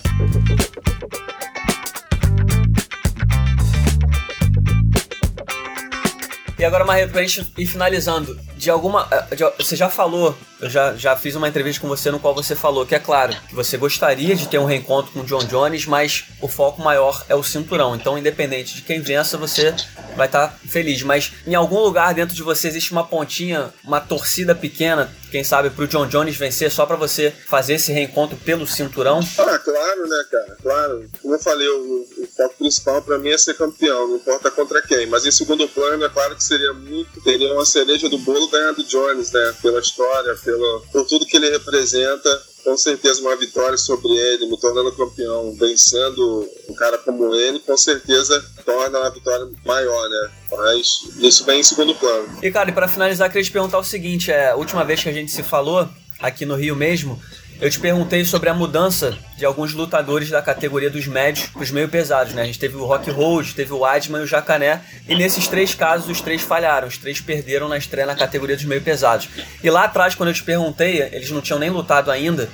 E 6.58 6.64
agora, 6.64 6.84
Marreto, 6.84 7.12
pra 7.12 7.24
gente 7.24 7.52
ir 7.58 7.66
finalizando, 7.66 8.38
de 8.56 8.70
alguma. 8.70 9.08
Eh, 9.10 9.34
de, 9.34 9.42
você 9.58 9.74
já 9.74 9.90
falou, 9.90 10.36
eu 10.62 10.70
já, 10.70 10.94
já 10.94 11.16
fiz 11.16 11.34
uma 11.34 11.48
entrevista 11.48 11.80
com 11.80 11.88
você 11.88 12.08
no 12.12 12.20
qual 12.20 12.32
você 12.32 12.54
falou 12.54 12.86
que 12.86 12.94
é 12.94 12.98
claro 13.00 13.34
que 13.48 13.54
você 13.54 13.76
gostaria 13.76 14.36
de 14.36 14.46
ter 14.46 14.58
um 14.58 14.64
reencontro 14.64 15.10
com 15.10 15.20
o 15.20 15.24
John 15.24 15.44
Jones, 15.44 15.86
mas 15.86 16.26
o 16.40 16.46
foco 16.46 16.80
maior 16.80 17.24
é 17.28 17.34
o 17.34 17.42
cinturão. 17.42 17.96
Então, 17.96 18.16
independente 18.16 18.76
de 18.76 18.82
quem 18.82 19.00
vença, 19.00 19.36
você 19.36 19.74
vai 20.16 20.26
estar 20.26 20.48
tá 20.48 20.54
feliz. 20.68 21.02
Mas 21.02 21.32
em 21.44 21.56
algum 21.56 21.80
lugar 21.80 22.14
dentro 22.14 22.32
de 22.32 22.44
você 22.44 22.68
existe 22.68 22.92
uma 22.92 23.02
pontinha, 23.02 23.70
uma 23.84 24.00
torcida 24.00 24.54
pequena, 24.54 25.10
quem 25.32 25.42
sabe, 25.42 25.70
pro 25.70 25.88
John 25.88 26.06
Jones 26.06 26.36
vencer 26.36 26.70
só 26.70 26.84
para 26.84 26.94
você 26.94 27.32
fazer 27.48 27.74
esse 27.74 27.90
reencontro 27.90 28.36
pelo 28.36 28.66
cinturão? 28.66 29.20
Ah, 29.38 29.58
claro, 29.58 30.06
né, 30.06 30.24
cara? 30.30 30.58
Claro. 30.62 31.10
Como 31.22 31.34
eu 31.34 31.38
falei, 31.38 31.66
o, 31.66 32.06
o 32.18 32.28
foco 32.36 32.56
principal 32.58 33.00
para 33.00 33.18
mim 33.18 33.30
é 33.30 33.38
ser 33.38 33.54
campeão, 33.54 34.08
não 34.08 34.16
importa 34.16 34.50
contra 34.50 34.82
quem. 34.82 35.06
Mas 35.06 35.24
em 35.24 35.32
segundo 35.32 35.66
plano, 35.68 36.04
é 36.04 36.08
claro 36.10 36.36
que 36.36 36.44
seria 36.44 36.74
muito. 36.74 37.22
Teria 37.22 37.50
uma 37.54 37.64
cereja 37.64 38.10
do 38.10 38.18
bolo 38.18 38.46
ganhar 38.48 38.72
do 38.72 38.84
Jones, 38.84 39.32
né? 39.32 39.54
Pela 39.62 39.80
história, 39.80 40.36
pelo, 40.44 40.82
por 40.92 41.06
tudo 41.06 41.24
que 41.24 41.38
ele 41.38 41.48
representa. 41.48 42.42
Com 42.64 42.76
certeza 42.76 43.20
uma 43.20 43.36
vitória 43.36 43.76
sobre 43.76 44.12
ele, 44.12 44.46
me 44.46 44.58
tornando 44.58 44.92
campeão, 44.92 45.52
vencendo 45.54 46.48
um 46.68 46.74
cara 46.74 46.96
como 46.98 47.34
ele, 47.34 47.58
com 47.60 47.76
certeza 47.76 48.44
torna 48.64 49.04
a 49.04 49.10
vitória 49.10 49.48
maior, 49.64 50.08
né? 50.08 50.30
Mas 50.52 51.08
isso 51.18 51.44
vem 51.44 51.60
em 51.60 51.64
segundo 51.64 51.94
plano. 51.94 52.38
E 52.42 52.50
cara, 52.50 52.70
e 52.70 52.72
pra 52.72 52.86
finalizar, 52.86 53.28
queria 53.28 53.44
te 53.44 53.50
perguntar 53.50 53.78
o 53.78 53.84
seguinte: 53.84 54.30
é, 54.30 54.50
a 54.50 54.56
última 54.56 54.84
vez 54.84 55.02
que 55.02 55.08
a 55.08 55.12
gente 55.12 55.32
se 55.32 55.42
falou, 55.42 55.88
aqui 56.20 56.46
no 56.46 56.54
Rio 56.54 56.76
mesmo, 56.76 57.20
eu 57.62 57.70
te 57.70 57.78
perguntei 57.78 58.24
sobre 58.24 58.48
a 58.48 58.54
mudança 58.54 59.16
de 59.38 59.44
alguns 59.44 59.72
lutadores 59.72 60.28
da 60.28 60.42
categoria 60.42 60.90
dos 60.90 61.06
médios 61.06 61.46
para 61.46 61.62
os 61.62 61.70
meio 61.70 61.88
pesados, 61.88 62.34
né? 62.34 62.42
A 62.42 62.44
gente 62.44 62.58
teve 62.58 62.74
o 62.74 62.84
Rock 62.84 63.08
Road, 63.08 63.54
teve 63.54 63.72
o 63.72 63.84
Adman 63.84 64.20
e 64.20 64.24
o 64.24 64.26
Jacané, 64.26 64.80
e 65.08 65.14
nesses 65.14 65.46
três 65.46 65.72
casos 65.72 66.08
os 66.08 66.20
três 66.20 66.42
falharam, 66.42 66.88
os 66.88 66.98
três 66.98 67.20
perderam 67.20 67.68
na 67.68 67.78
estreia 67.78 68.04
na 68.04 68.16
categoria 68.16 68.56
dos 68.56 68.64
meio 68.64 68.82
pesados. 68.82 69.28
E 69.62 69.70
lá 69.70 69.84
atrás, 69.84 70.16
quando 70.16 70.30
eu 70.30 70.34
te 70.34 70.42
perguntei, 70.42 71.02
eles 71.02 71.30
não 71.30 71.40
tinham 71.40 71.60
nem 71.60 71.70
lutado 71.70 72.10
ainda, 72.10 72.50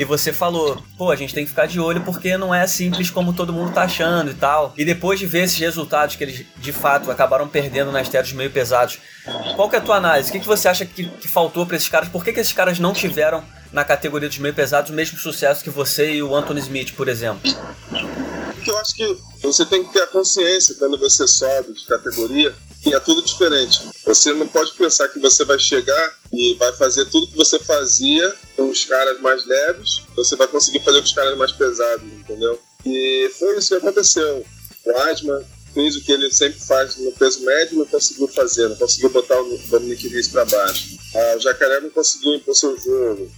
e 0.00 0.04
você 0.04 0.32
falou, 0.32 0.82
pô, 0.96 1.10
a 1.10 1.14
gente 1.14 1.34
tem 1.34 1.44
que 1.44 1.50
ficar 1.50 1.66
de 1.66 1.78
olho 1.78 2.00
porque 2.00 2.34
não 2.38 2.54
é 2.54 2.66
simples 2.66 3.10
como 3.10 3.34
todo 3.34 3.52
mundo 3.52 3.74
tá 3.74 3.82
achando 3.82 4.30
e 4.30 4.34
tal. 4.34 4.72
E 4.74 4.82
depois 4.82 5.20
de 5.20 5.26
ver 5.26 5.44
esses 5.44 5.58
resultados 5.58 6.16
que 6.16 6.24
eles 6.24 6.46
de 6.56 6.72
fato 6.72 7.10
acabaram 7.10 7.46
perdendo 7.46 7.92
nas 7.92 8.08
terras 8.08 8.32
meio 8.32 8.50
pesados, 8.50 8.98
qual 9.54 9.68
que 9.68 9.76
é 9.76 9.78
a 9.78 9.82
tua 9.82 9.96
análise? 9.96 10.30
O 10.30 10.32
que, 10.32 10.40
que 10.40 10.46
você 10.46 10.68
acha 10.68 10.86
que, 10.86 11.04
que 11.06 11.28
faltou 11.28 11.66
para 11.66 11.76
esses 11.76 11.90
caras? 11.90 12.08
Por 12.08 12.24
que, 12.24 12.32
que 12.32 12.40
esses 12.40 12.54
caras 12.54 12.78
não 12.78 12.94
tiveram 12.94 13.44
na 13.70 13.84
categoria 13.84 14.26
dos 14.26 14.38
meio 14.38 14.54
pesados 14.54 14.90
o 14.90 14.94
mesmo 14.94 15.18
sucesso 15.18 15.62
que 15.62 15.68
você 15.68 16.14
e 16.14 16.22
o 16.22 16.34
Anthony 16.34 16.60
Smith, 16.60 16.94
por 16.94 17.06
exemplo? 17.06 17.42
Eu 18.66 18.78
acho 18.78 18.94
que 18.94 19.18
você 19.42 19.66
tem 19.66 19.84
que 19.84 19.92
ter 19.92 20.00
a 20.00 20.06
consciência 20.06 20.76
quando 20.78 20.96
você 20.98 21.28
sobe 21.28 21.74
de 21.74 21.84
categoria 21.84 22.54
que 22.82 22.94
é 22.94 23.00
tudo 23.00 23.22
diferente. 23.22 23.82
Você 24.06 24.32
não 24.32 24.48
pode 24.48 24.72
pensar 24.72 25.08
que 25.08 25.18
você 25.18 25.44
vai 25.44 25.58
chegar 25.58 26.14
e 26.32 26.54
vai 26.54 26.72
fazer 26.72 27.04
tudo 27.06 27.26
que 27.26 27.36
você 27.36 27.58
fazia 27.58 28.34
os 28.70 28.84
caras 28.84 29.20
mais 29.20 29.46
leves, 29.46 30.02
você 30.14 30.36
vai 30.36 30.48
conseguir 30.48 30.80
fazer 30.80 30.98
com 30.98 31.04
os 31.04 31.12
caras 31.12 31.36
mais 31.36 31.52
pesados, 31.52 32.04
entendeu? 32.04 32.58
E 32.84 33.30
foi 33.38 33.58
isso 33.58 33.68
que 33.68 33.74
aconteceu. 33.86 34.44
O 34.84 34.96
Asma 35.02 35.44
fez 35.74 35.96
o 35.96 36.04
que 36.04 36.12
ele 36.12 36.32
sempre 36.32 36.60
faz 36.60 36.96
no 36.96 37.12
peso 37.12 37.44
médio, 37.44 37.78
não 37.78 37.86
conseguiu 37.86 38.28
fazer, 38.28 38.68
não 38.68 38.76
conseguiu 38.76 39.10
botar 39.10 39.40
o 39.40 39.58
Dominic 39.68 40.08
Reis 40.08 40.28
para 40.28 40.44
baixo. 40.44 40.96
Ah, 41.14 41.34
o 41.36 41.40
Jacaré 41.40 41.80
não 41.80 41.90
conseguiu 41.90 42.34
impor 42.34 42.54
seu 42.54 42.78
jogo. 42.78 43.30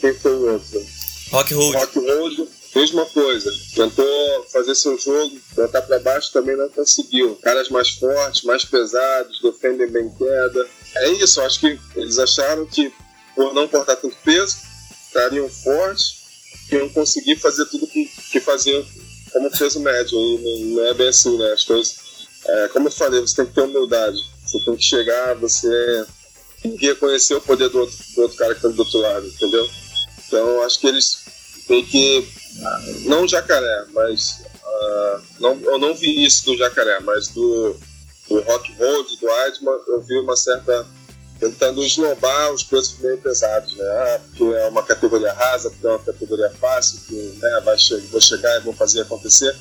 Quem 0.00 0.14
foi 0.14 0.32
o 0.32 0.52
outro? 0.52 0.86
Rock 1.30 1.54
Road. 1.54 1.76
Rock 1.76 1.98
Road, 1.98 2.48
mesma 2.74 3.06
coisa. 3.06 3.50
Tentou 3.74 4.46
fazer 4.52 4.74
seu 4.74 4.98
jogo, 4.98 5.40
botar 5.54 5.82
para 5.82 5.98
baixo, 6.00 6.32
também 6.32 6.56
não 6.56 6.68
conseguiu. 6.68 7.36
Caras 7.36 7.68
mais 7.68 7.90
fortes, 7.90 8.42
mais 8.42 8.64
pesados, 8.64 9.40
defendem 9.42 9.90
bem 9.90 10.10
queda. 10.10 10.68
É 10.96 11.10
isso, 11.12 11.40
acho 11.40 11.60
que 11.60 11.78
eles 11.96 12.18
acharam 12.18 12.66
que 12.66 12.92
por 13.34 13.54
não 13.54 13.68
portar 13.68 13.96
tanto 13.96 14.16
peso, 14.24 14.58
estariam 15.10 15.48
fortes, 15.48 16.20
iam 16.70 16.88
conseguir 16.88 17.36
fazer 17.36 17.66
tudo 17.66 17.86
que, 17.86 18.08
que 18.30 18.40
faziam 18.40 18.84
como 19.32 19.50
peso 19.50 19.80
médio. 19.80 20.16
E 20.16 20.74
não 20.74 20.84
é 20.86 20.94
bem 20.94 21.08
assim, 21.08 21.36
né? 21.36 21.52
As 21.52 21.64
coisas. 21.64 21.96
É, 22.46 22.68
como 22.68 22.88
eu 22.88 22.92
falei, 22.92 23.20
você 23.20 23.36
tem 23.36 23.46
que 23.46 23.54
ter 23.54 23.62
humildade. 23.62 24.18
Você 24.44 24.64
tem 24.64 24.76
que 24.76 24.82
chegar, 24.82 25.34
você 25.34 26.06
tem 26.62 26.76
que 26.76 26.86
reconhecer 26.86 27.34
o 27.34 27.40
poder 27.40 27.68
do 27.68 27.80
outro, 27.80 27.96
do 28.14 28.22
outro 28.22 28.36
cara 28.36 28.54
que 28.54 28.58
está 28.58 28.68
do 28.68 28.78
outro 28.78 28.98
lado, 28.98 29.26
entendeu? 29.26 29.68
Então 30.26 30.62
acho 30.62 30.80
que 30.80 30.86
eles 30.86 31.24
têm 31.66 31.84
que. 31.84 32.26
Não 33.04 33.24
o 33.24 33.28
jacaré, 33.28 33.84
mas. 33.92 34.42
Uh, 34.64 35.22
não, 35.40 35.60
eu 35.60 35.78
não 35.78 35.94
vi 35.94 36.24
isso 36.24 36.46
do 36.46 36.56
jacaré, 36.56 37.00
mas 37.00 37.28
do, 37.28 37.76
do 38.28 38.40
Rock 38.40 38.72
Road, 38.74 39.16
do 39.18 39.30
Adman, 39.30 39.78
eu 39.88 40.00
vi 40.02 40.18
uma 40.18 40.36
certa. 40.36 40.86
Tentando 41.40 41.82
esnobar 41.82 42.52
os 42.52 42.62
pesos 42.62 42.98
meio 43.00 43.16
pesados, 43.18 43.74
né? 43.74 43.84
Ah, 43.84 44.20
porque 44.28 44.54
é 44.54 44.68
uma 44.68 44.82
categoria 44.82 45.32
rasa, 45.32 45.70
porque 45.70 45.86
é 45.86 45.90
uma 45.90 45.98
categoria 45.98 46.50
fácil, 46.60 47.00
que 47.08 47.38
né, 47.40 47.60
vai 47.64 47.78
che 47.78 47.96
vou 48.12 48.20
chegar 48.20 48.56
e 48.58 48.60
vou 48.60 48.74
fazer 48.74 49.00
acontecer. 49.00 49.56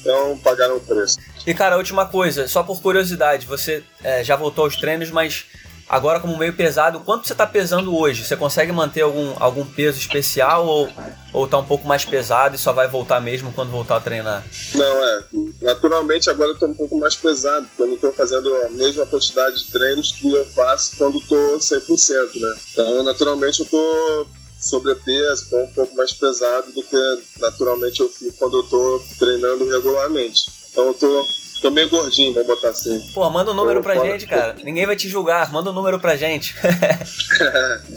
Então 0.00 0.36
pagaram 0.38 0.76
o 0.76 0.80
preço. 0.80 1.18
E 1.46 1.54
cara, 1.54 1.78
última 1.78 2.06
coisa, 2.06 2.46
só 2.46 2.62
por 2.62 2.80
curiosidade, 2.82 3.46
você 3.46 3.82
é, 4.02 4.22
já 4.22 4.36
voltou 4.36 4.64
aos 4.64 4.76
treinos, 4.76 5.10
mas 5.10 5.46
Agora, 5.88 6.18
como 6.18 6.38
meio 6.38 6.54
pesado, 6.54 7.00
quanto 7.00 7.26
você 7.26 7.34
está 7.34 7.46
pesando 7.46 7.96
hoje? 7.96 8.24
Você 8.24 8.36
consegue 8.36 8.72
manter 8.72 9.02
algum, 9.02 9.34
algum 9.38 9.64
peso 9.64 9.98
especial 9.98 10.66
ou, 10.66 10.88
ou 11.32 11.46
tá 11.46 11.58
um 11.58 11.64
pouco 11.64 11.86
mais 11.86 12.04
pesado 12.04 12.54
e 12.54 12.58
só 12.58 12.72
vai 12.72 12.88
voltar 12.88 13.20
mesmo 13.20 13.52
quando 13.52 13.70
voltar 13.70 13.96
a 13.96 14.00
treinar? 14.00 14.44
Não, 14.74 15.04
é. 15.04 15.24
Naturalmente 15.60 16.30
agora 16.30 16.50
eu 16.50 16.58
tô 16.58 16.66
um 16.66 16.74
pouco 16.74 16.98
mais 16.98 17.14
pesado, 17.14 17.66
porque 17.68 17.82
eu 17.82 17.86
não 17.88 17.96
tô 17.96 18.12
fazendo 18.12 18.54
a 18.64 18.70
mesma 18.70 19.04
quantidade 19.06 19.64
de 19.64 19.70
treinos 19.70 20.12
que 20.12 20.32
eu 20.32 20.44
faço 20.46 20.96
quando 20.96 21.20
tô 21.20 21.58
100%, 21.58 22.40
né? 22.40 22.56
Então, 22.72 23.02
naturalmente 23.02 23.60
eu 23.60 23.66
tô 23.66 24.26
sobrepeso, 24.58 25.50
tô 25.50 25.58
um 25.58 25.72
pouco 25.72 25.94
mais 25.94 26.12
pesado 26.14 26.72
do 26.72 26.82
que 26.82 27.22
naturalmente 27.38 28.00
eu 28.00 28.08
fico 28.08 28.34
quando 28.38 28.58
eu 28.58 28.62
tô 28.62 29.02
treinando 29.18 29.68
regularmente. 29.68 30.50
Então 30.70 30.86
eu 30.86 30.94
tô 30.94 31.26
Tô 31.64 31.70
meio 31.70 31.88
gordinho, 31.88 32.34
vamos 32.34 32.46
botar 32.46 32.68
assim. 32.68 33.00
Pô, 33.14 33.30
manda 33.30 33.50
um 33.50 33.54
número 33.54 33.82
pra 33.82 33.94
gente, 33.94 34.26
cara. 34.26 34.54
Ninguém 34.62 34.84
vai 34.84 34.94
te 34.94 35.08
julgar, 35.08 35.50
manda 35.50 35.70
um 35.70 35.72
número 35.72 35.98
pra 35.98 36.14
gente. 36.14 36.54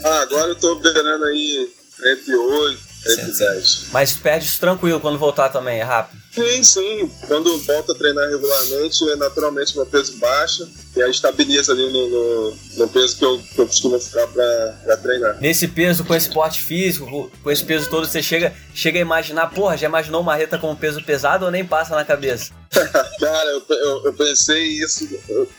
ah, 0.02 0.20
agora 0.22 0.52
eu 0.52 0.54
tô 0.54 0.76
beirando 0.76 1.22
aí 1.26 1.68
entre 2.02 2.34
8, 2.34 2.80
110. 3.02 3.88
Mas 3.92 4.14
perde 4.14 4.46
isso 4.46 4.58
tranquilo 4.58 5.00
quando 5.00 5.18
voltar 5.18 5.50
também, 5.50 5.80
é 5.80 5.82
rápido. 5.82 6.18
Sim, 6.38 6.62
sim. 6.62 7.10
Quando 7.26 7.58
volta 7.58 7.92
a 7.92 7.94
treinar 7.94 8.28
regularmente, 8.28 9.10
é 9.10 9.16
naturalmente 9.16 9.76
meu 9.76 9.86
peso 9.86 10.16
baixa 10.18 10.68
e 10.96 11.02
aí 11.02 11.10
estabiliza 11.10 11.72
ali 11.72 11.90
no, 11.90 12.08
no, 12.08 12.56
no 12.76 12.88
peso 12.88 13.16
que 13.16 13.24
eu, 13.24 13.38
que 13.38 13.58
eu 13.60 13.66
costumo 13.66 13.98
ficar 13.98 14.26
pra, 14.28 14.96
treinar. 14.96 15.40
Nesse 15.40 15.68
peso, 15.68 16.04
com 16.04 16.14
esse 16.14 16.28
porte 16.28 16.60
físico, 16.62 17.30
com 17.42 17.50
esse 17.50 17.64
peso 17.64 17.88
todo, 17.90 18.06
você 18.06 18.22
chega, 18.22 18.54
chega 18.74 18.98
a 18.98 19.02
imaginar, 19.02 19.48
porra, 19.48 19.76
já 19.76 19.86
imaginou 19.88 20.20
uma 20.20 20.34
reta 20.34 20.58
com 20.58 20.74
peso 20.74 21.02
pesado 21.02 21.44
ou 21.44 21.50
nem 21.50 21.64
passa 21.64 21.94
na 21.94 22.04
cabeça? 22.04 22.52
Cara, 23.20 23.50
eu, 23.50 23.62
eu, 23.68 24.04
eu, 24.06 24.12
pensei 24.12 24.62
isso 24.64 25.08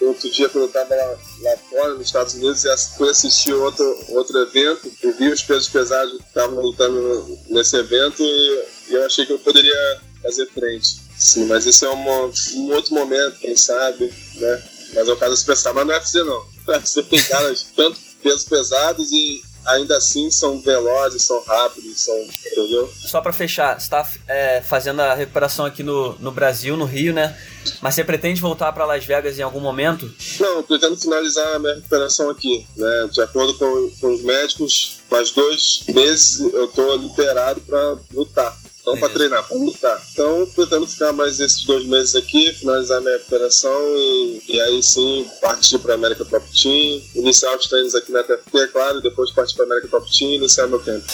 outro 0.01 0.29
dia 0.31 0.47
quando 0.49 0.65
eu 0.65 0.71
tava 0.71 0.95
lá, 0.95 1.17
lá, 1.41 1.57
fora, 1.69 1.93
nos 1.95 2.07
Estados 2.07 2.33
Unidos, 2.35 2.63
e 2.63 2.97
fui 2.97 3.09
assistir 3.09 3.53
outro, 3.53 4.05
outro 4.09 4.37
evento 4.39 4.91
e 5.03 5.11
vi 5.13 5.29
os 5.29 5.41
pesos 5.41 5.67
pesados 5.67 6.17
que 6.17 6.27
estavam 6.27 6.61
lutando 6.61 7.37
nesse 7.49 7.75
evento 7.77 8.21
e 8.21 8.93
eu 8.93 9.05
achei 9.05 9.25
que 9.25 9.33
eu 9.33 9.39
poderia 9.39 9.99
fazer 10.21 10.47
frente. 10.47 10.97
Sim, 11.17 11.45
mas 11.45 11.65
isso 11.65 11.85
é 11.85 11.89
um, 11.89 12.31
um 12.55 12.71
outro 12.73 12.93
momento, 12.93 13.39
quem 13.39 13.55
sabe, 13.55 14.13
né? 14.35 14.63
Mas 14.93 15.07
é 15.07 15.11
o 15.11 15.17
caso 15.17 15.35
de 15.35 15.45
pensar, 15.45 15.73
mas 15.73 15.85
não 15.85 15.93
é 15.93 15.97
UFC 15.97 16.23
não. 16.23 16.45
Você 16.81 17.03
tem 17.03 17.21
caras 17.23 17.67
tanto 17.75 17.99
pesos 18.21 18.43
pesados 18.43 19.11
e 19.11 19.41
ainda 19.65 19.97
assim 19.97 20.31
são 20.31 20.59
velozes, 20.61 21.23
são 21.23 21.41
rápidos, 21.43 22.01
são. 22.01 22.15
Entendeu? 22.51 22.91
Só 22.95 23.21
para 23.21 23.33
fechar, 23.33 23.79
você 23.79 23.89
tá 23.89 24.07
é, 24.27 24.61
fazendo 24.61 25.01
a 25.01 25.13
recuperação 25.13 25.65
aqui 25.65 25.83
no, 25.83 26.17
no 26.19 26.31
Brasil, 26.31 26.75
no 26.75 26.85
Rio, 26.85 27.13
né? 27.13 27.37
Mas 27.81 27.95
você 27.95 28.03
pretende 28.03 28.41
voltar 28.41 28.71
para 28.71 28.85
Las 28.85 29.05
Vegas 29.05 29.37
em 29.37 29.41
algum 29.41 29.59
momento? 29.59 30.11
Não, 30.39 30.57
eu 30.57 30.63
pretendo 30.63 30.97
finalizar 30.97 31.55
a 31.55 31.59
minha 31.59 31.75
recuperação 31.75 32.29
aqui, 32.29 32.65
né? 32.75 33.09
De 33.11 33.21
acordo 33.21 33.53
com, 33.57 33.91
com 33.99 34.13
os 34.13 34.23
médicos, 34.23 34.99
mais 35.09 35.31
dois 35.31 35.83
meses 35.89 36.39
eu 36.39 36.67
tô 36.67 36.95
liberado 36.95 37.61
para 37.61 37.97
lutar. 38.13 38.57
Não 38.93 38.99
para 38.99 39.09
treinar, 39.09 39.47
para 39.47 39.57
lutar. 39.57 40.01
Então, 40.13 40.47
pretendo 40.55 40.87
ficar 40.87 41.13
mais 41.13 41.39
esses 41.39 41.63
dois 41.63 41.85
meses 41.85 42.15
aqui, 42.15 42.53
finalizar 42.53 43.01
minha 43.01 43.13
recuperação 43.17 43.79
e, 43.95 44.41
e 44.47 44.61
aí 44.61 44.81
sim 44.81 45.27
partir 45.41 45.79
para 45.79 45.93
América 45.93 46.25
Top 46.25 46.45
Team, 46.51 47.01
iniciar 47.15 47.55
os 47.55 47.67
treinos 47.67 47.95
aqui 47.95 48.11
na 48.11 48.23
TFT, 48.23 48.57
é 48.57 48.67
claro, 48.67 48.99
e 48.99 49.03
depois 49.03 49.31
partir 49.31 49.55
para 49.55 49.65
América 49.65 49.87
Top 49.87 50.05
Team 50.17 50.31
e 50.31 50.35
iniciar 50.35 50.67
meu 50.67 50.79
tempo. 50.79 51.05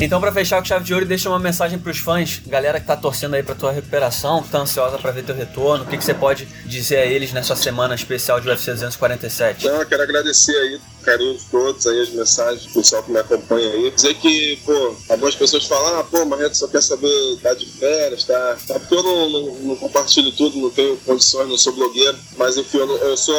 Então, 0.00 0.20
para 0.20 0.30
fechar 0.30 0.58
com 0.58 0.64
chave 0.64 0.84
de 0.84 0.94
ouro, 0.94 1.04
deixa 1.04 1.28
uma 1.28 1.40
mensagem 1.40 1.76
para 1.76 1.90
os 1.90 1.98
fãs, 1.98 2.40
galera 2.46 2.78
que 2.78 2.86
tá 2.86 2.96
torcendo 2.96 3.34
aí 3.34 3.42
para 3.42 3.56
tua 3.56 3.72
recuperação, 3.72 4.40
que 4.40 4.48
tá 4.48 4.58
ansiosa 4.58 4.96
para 4.96 5.10
ver 5.10 5.24
teu 5.24 5.34
retorno. 5.34 5.82
O 5.82 5.86
que, 5.88 5.98
que 5.98 6.04
você 6.04 6.14
pode 6.14 6.46
dizer 6.64 6.98
a 6.98 7.04
eles 7.04 7.32
nessa 7.32 7.56
semana 7.56 7.96
especial 7.96 8.40
de 8.40 8.48
UFC 8.48 8.70
247? 8.70 9.66
Então, 9.66 9.80
eu 9.80 9.86
quero 9.86 10.04
agradecer 10.04 10.56
aí 10.56 10.80
carinho 11.08 11.38
de 11.38 11.44
todos 11.46 11.86
aí, 11.86 12.00
as 12.02 12.10
mensagens 12.10 12.66
do 12.66 12.72
pessoal 12.74 13.02
que 13.02 13.10
me 13.10 13.18
acompanha 13.18 13.72
aí. 13.72 13.90
Dizer 13.90 14.14
que, 14.14 14.56
pô, 14.64 14.94
algumas 15.08 15.34
pessoas 15.34 15.64
falam, 15.64 16.00
ah, 16.00 16.04
pô, 16.04 16.24
Marreto 16.26 16.56
só 16.56 16.68
quer 16.68 16.82
saber, 16.82 17.38
tá 17.42 17.54
de 17.54 17.64
férias, 17.64 18.24
tá. 18.24 18.58
tá 18.66 18.78
porque 18.78 18.94
eu 18.94 19.02
não, 19.02 19.30
não, 19.30 19.54
não, 19.60 19.76
compartilho 19.76 20.30
tudo, 20.32 20.58
não 20.58 20.70
tenho 20.70 20.98
condições, 20.98 21.48
não 21.48 21.56
sou 21.56 21.72
blogueiro, 21.72 22.18
mas 22.36 22.58
enfim, 22.58 22.78
eu, 22.78 22.96
eu 22.98 23.16
sou. 23.16 23.34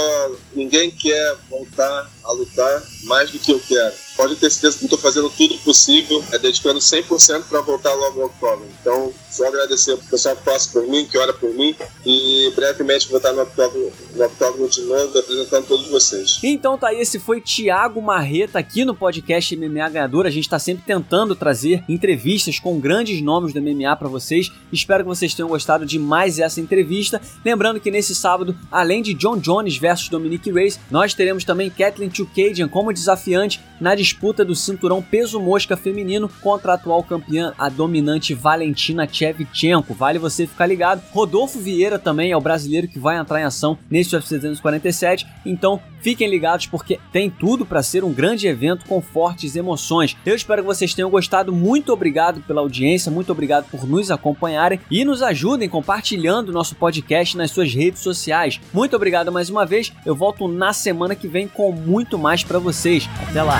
Ninguém 0.54 0.90
quer 0.90 1.36
voltar 1.48 2.10
a 2.24 2.32
lutar 2.32 2.84
mais 3.04 3.30
do 3.30 3.40
que 3.40 3.52
eu 3.52 3.60
quero. 3.60 3.94
Pode 4.16 4.36
ter 4.36 4.50
certeza 4.50 4.78
que 4.78 4.84
estou 4.86 5.00
fazendo 5.00 5.30
tudo 5.30 5.58
possível, 5.60 6.24
é 6.32 6.38
dedicando 6.38 6.80
100% 6.80 7.44
para 7.44 7.62
voltar 7.62 7.94
logo 7.94 8.22
ao 8.22 8.28
octógono. 8.28 8.70
Então, 8.82 9.14
só 9.32 9.48
agradecer 9.48 9.92
ao 9.92 9.98
pessoal 9.98 10.36
que 10.36 10.44
passa 10.44 10.70
por 10.72 10.86
mim, 10.88 11.06
que 11.06 11.18
ora 11.18 11.34
por 11.34 11.54
mim, 11.54 11.74
e 12.06 12.52
brevemente 12.56 13.08
vou 13.08 13.18
estar 13.18 13.32
no 13.32 13.44
octógono, 13.44 13.92
no 14.14 14.26
octógono 14.26 14.68
de 14.68 14.82
novo, 14.82 15.18
apresentando 15.18 15.68
todos 15.68 15.88
vocês. 15.88 16.40
Então 16.44 16.78
tá 16.78 16.90
aí, 16.90 17.00
esse 17.00 17.18
foi 17.18 17.40
Thiago 17.60 18.02
Marreta 18.02 18.58
aqui 18.58 18.86
no 18.86 18.96
podcast 18.96 19.54
MMA 19.54 19.90
Ganhador. 19.90 20.26
A 20.26 20.30
gente 20.30 20.46
está 20.46 20.58
sempre 20.58 20.86
tentando 20.86 21.36
trazer 21.36 21.84
entrevistas 21.90 22.58
com 22.58 22.80
grandes 22.80 23.22
nomes 23.22 23.52
do 23.52 23.62
MMA 23.62 23.94
para 23.98 24.08
vocês. 24.08 24.50
Espero 24.72 25.04
que 25.04 25.10
vocês 25.10 25.34
tenham 25.34 25.50
gostado 25.50 25.86
de 25.86 26.00
mais 26.00 26.40
essa 26.40 26.62
entrevista. 26.62 27.22
Lembrando 27.44 27.82
que 27.82 27.92
nesse 27.92 28.16
sábado, 28.16 28.56
além 28.72 29.02
de 29.02 29.14
John 29.14 29.38
Jones 29.38 29.76
versus 29.76 30.08
Dominic 30.08 30.50
Reyes, 30.50 30.80
nós 30.90 31.14
teremos 31.14 31.44
também 31.44 31.70
Kathleen 31.70 32.10
Chukadian 32.10 32.70
como 32.70 32.94
desafiante 32.94 33.60
na 33.80 33.96
disputa 33.96 34.44
do 34.44 34.56
cinturão 34.56 35.02
peso 35.02 35.40
mosca 35.40 35.78
feminino 35.78 36.30
contra 36.42 36.72
a 36.72 36.76
atual 36.76 37.04
campeã, 37.04 37.54
a 37.58 37.70
dominante 37.70 38.34
Valentina 38.34 39.08
Shevchenko. 39.10 39.94
Vale 39.94 40.20
você 40.20 40.46
ficar 40.46 40.66
ligado. 40.66 41.02
Rodolfo 41.12 41.60
Vieira 41.60 41.98
também 41.98 42.32
é 42.32 42.38
o 42.38 42.42
brasileiro 42.42 42.88
que 42.88 43.00
vai 43.00 43.18
entrar 43.18 43.40
em 43.40 43.46
ação 43.46 43.78
nesse 43.90 44.16
UFC 44.16 44.36
247. 44.36 45.28
Então, 45.46 45.82
Fiquem 46.02 46.30
ligados 46.30 46.66
porque 46.66 47.00
tem 47.12 47.30
tudo 47.30 47.66
para 47.66 47.84
ser 47.84 48.04
um 48.04 48.14
grande 48.14 48.48
evento 48.48 48.86
com 48.86 49.02
fortes 49.02 49.56
emoções. 49.56 50.16
Eu 50.26 50.36
espero 50.36 50.62
que 50.62 50.68
vocês 50.68 50.94
tenham 50.94 51.10
gostado. 51.10 51.52
Muito 51.52 51.92
obrigado 51.92 52.42
pela 52.42 52.62
audiência, 52.62 53.12
muito 53.12 53.32
obrigado 53.32 53.66
por 53.70 53.88
nos 53.88 54.10
acompanharem 54.10 54.80
e 54.90 55.04
nos 55.04 55.22
ajudem 55.22 55.68
compartilhando 55.68 56.52
nosso 56.52 56.76
podcast 56.76 57.36
nas 57.36 57.52
suas 57.52 57.74
redes 57.74 58.02
sociais. 58.02 58.60
Muito 58.74 58.96
obrigado 58.96 59.32
mais 59.32 59.50
uma 59.50 59.66
vez. 59.66 59.92
Eu 60.06 60.16
volto 60.16 60.48
na 60.48 60.74
semana 60.74 61.16
que 61.16 61.28
vem 61.28 61.48
com 61.48 61.72
muito 61.72 62.18
mais 62.18 62.44
para 62.44 62.60
vocês. 62.60 63.10
Até 63.30 63.44
lá. 63.44 63.60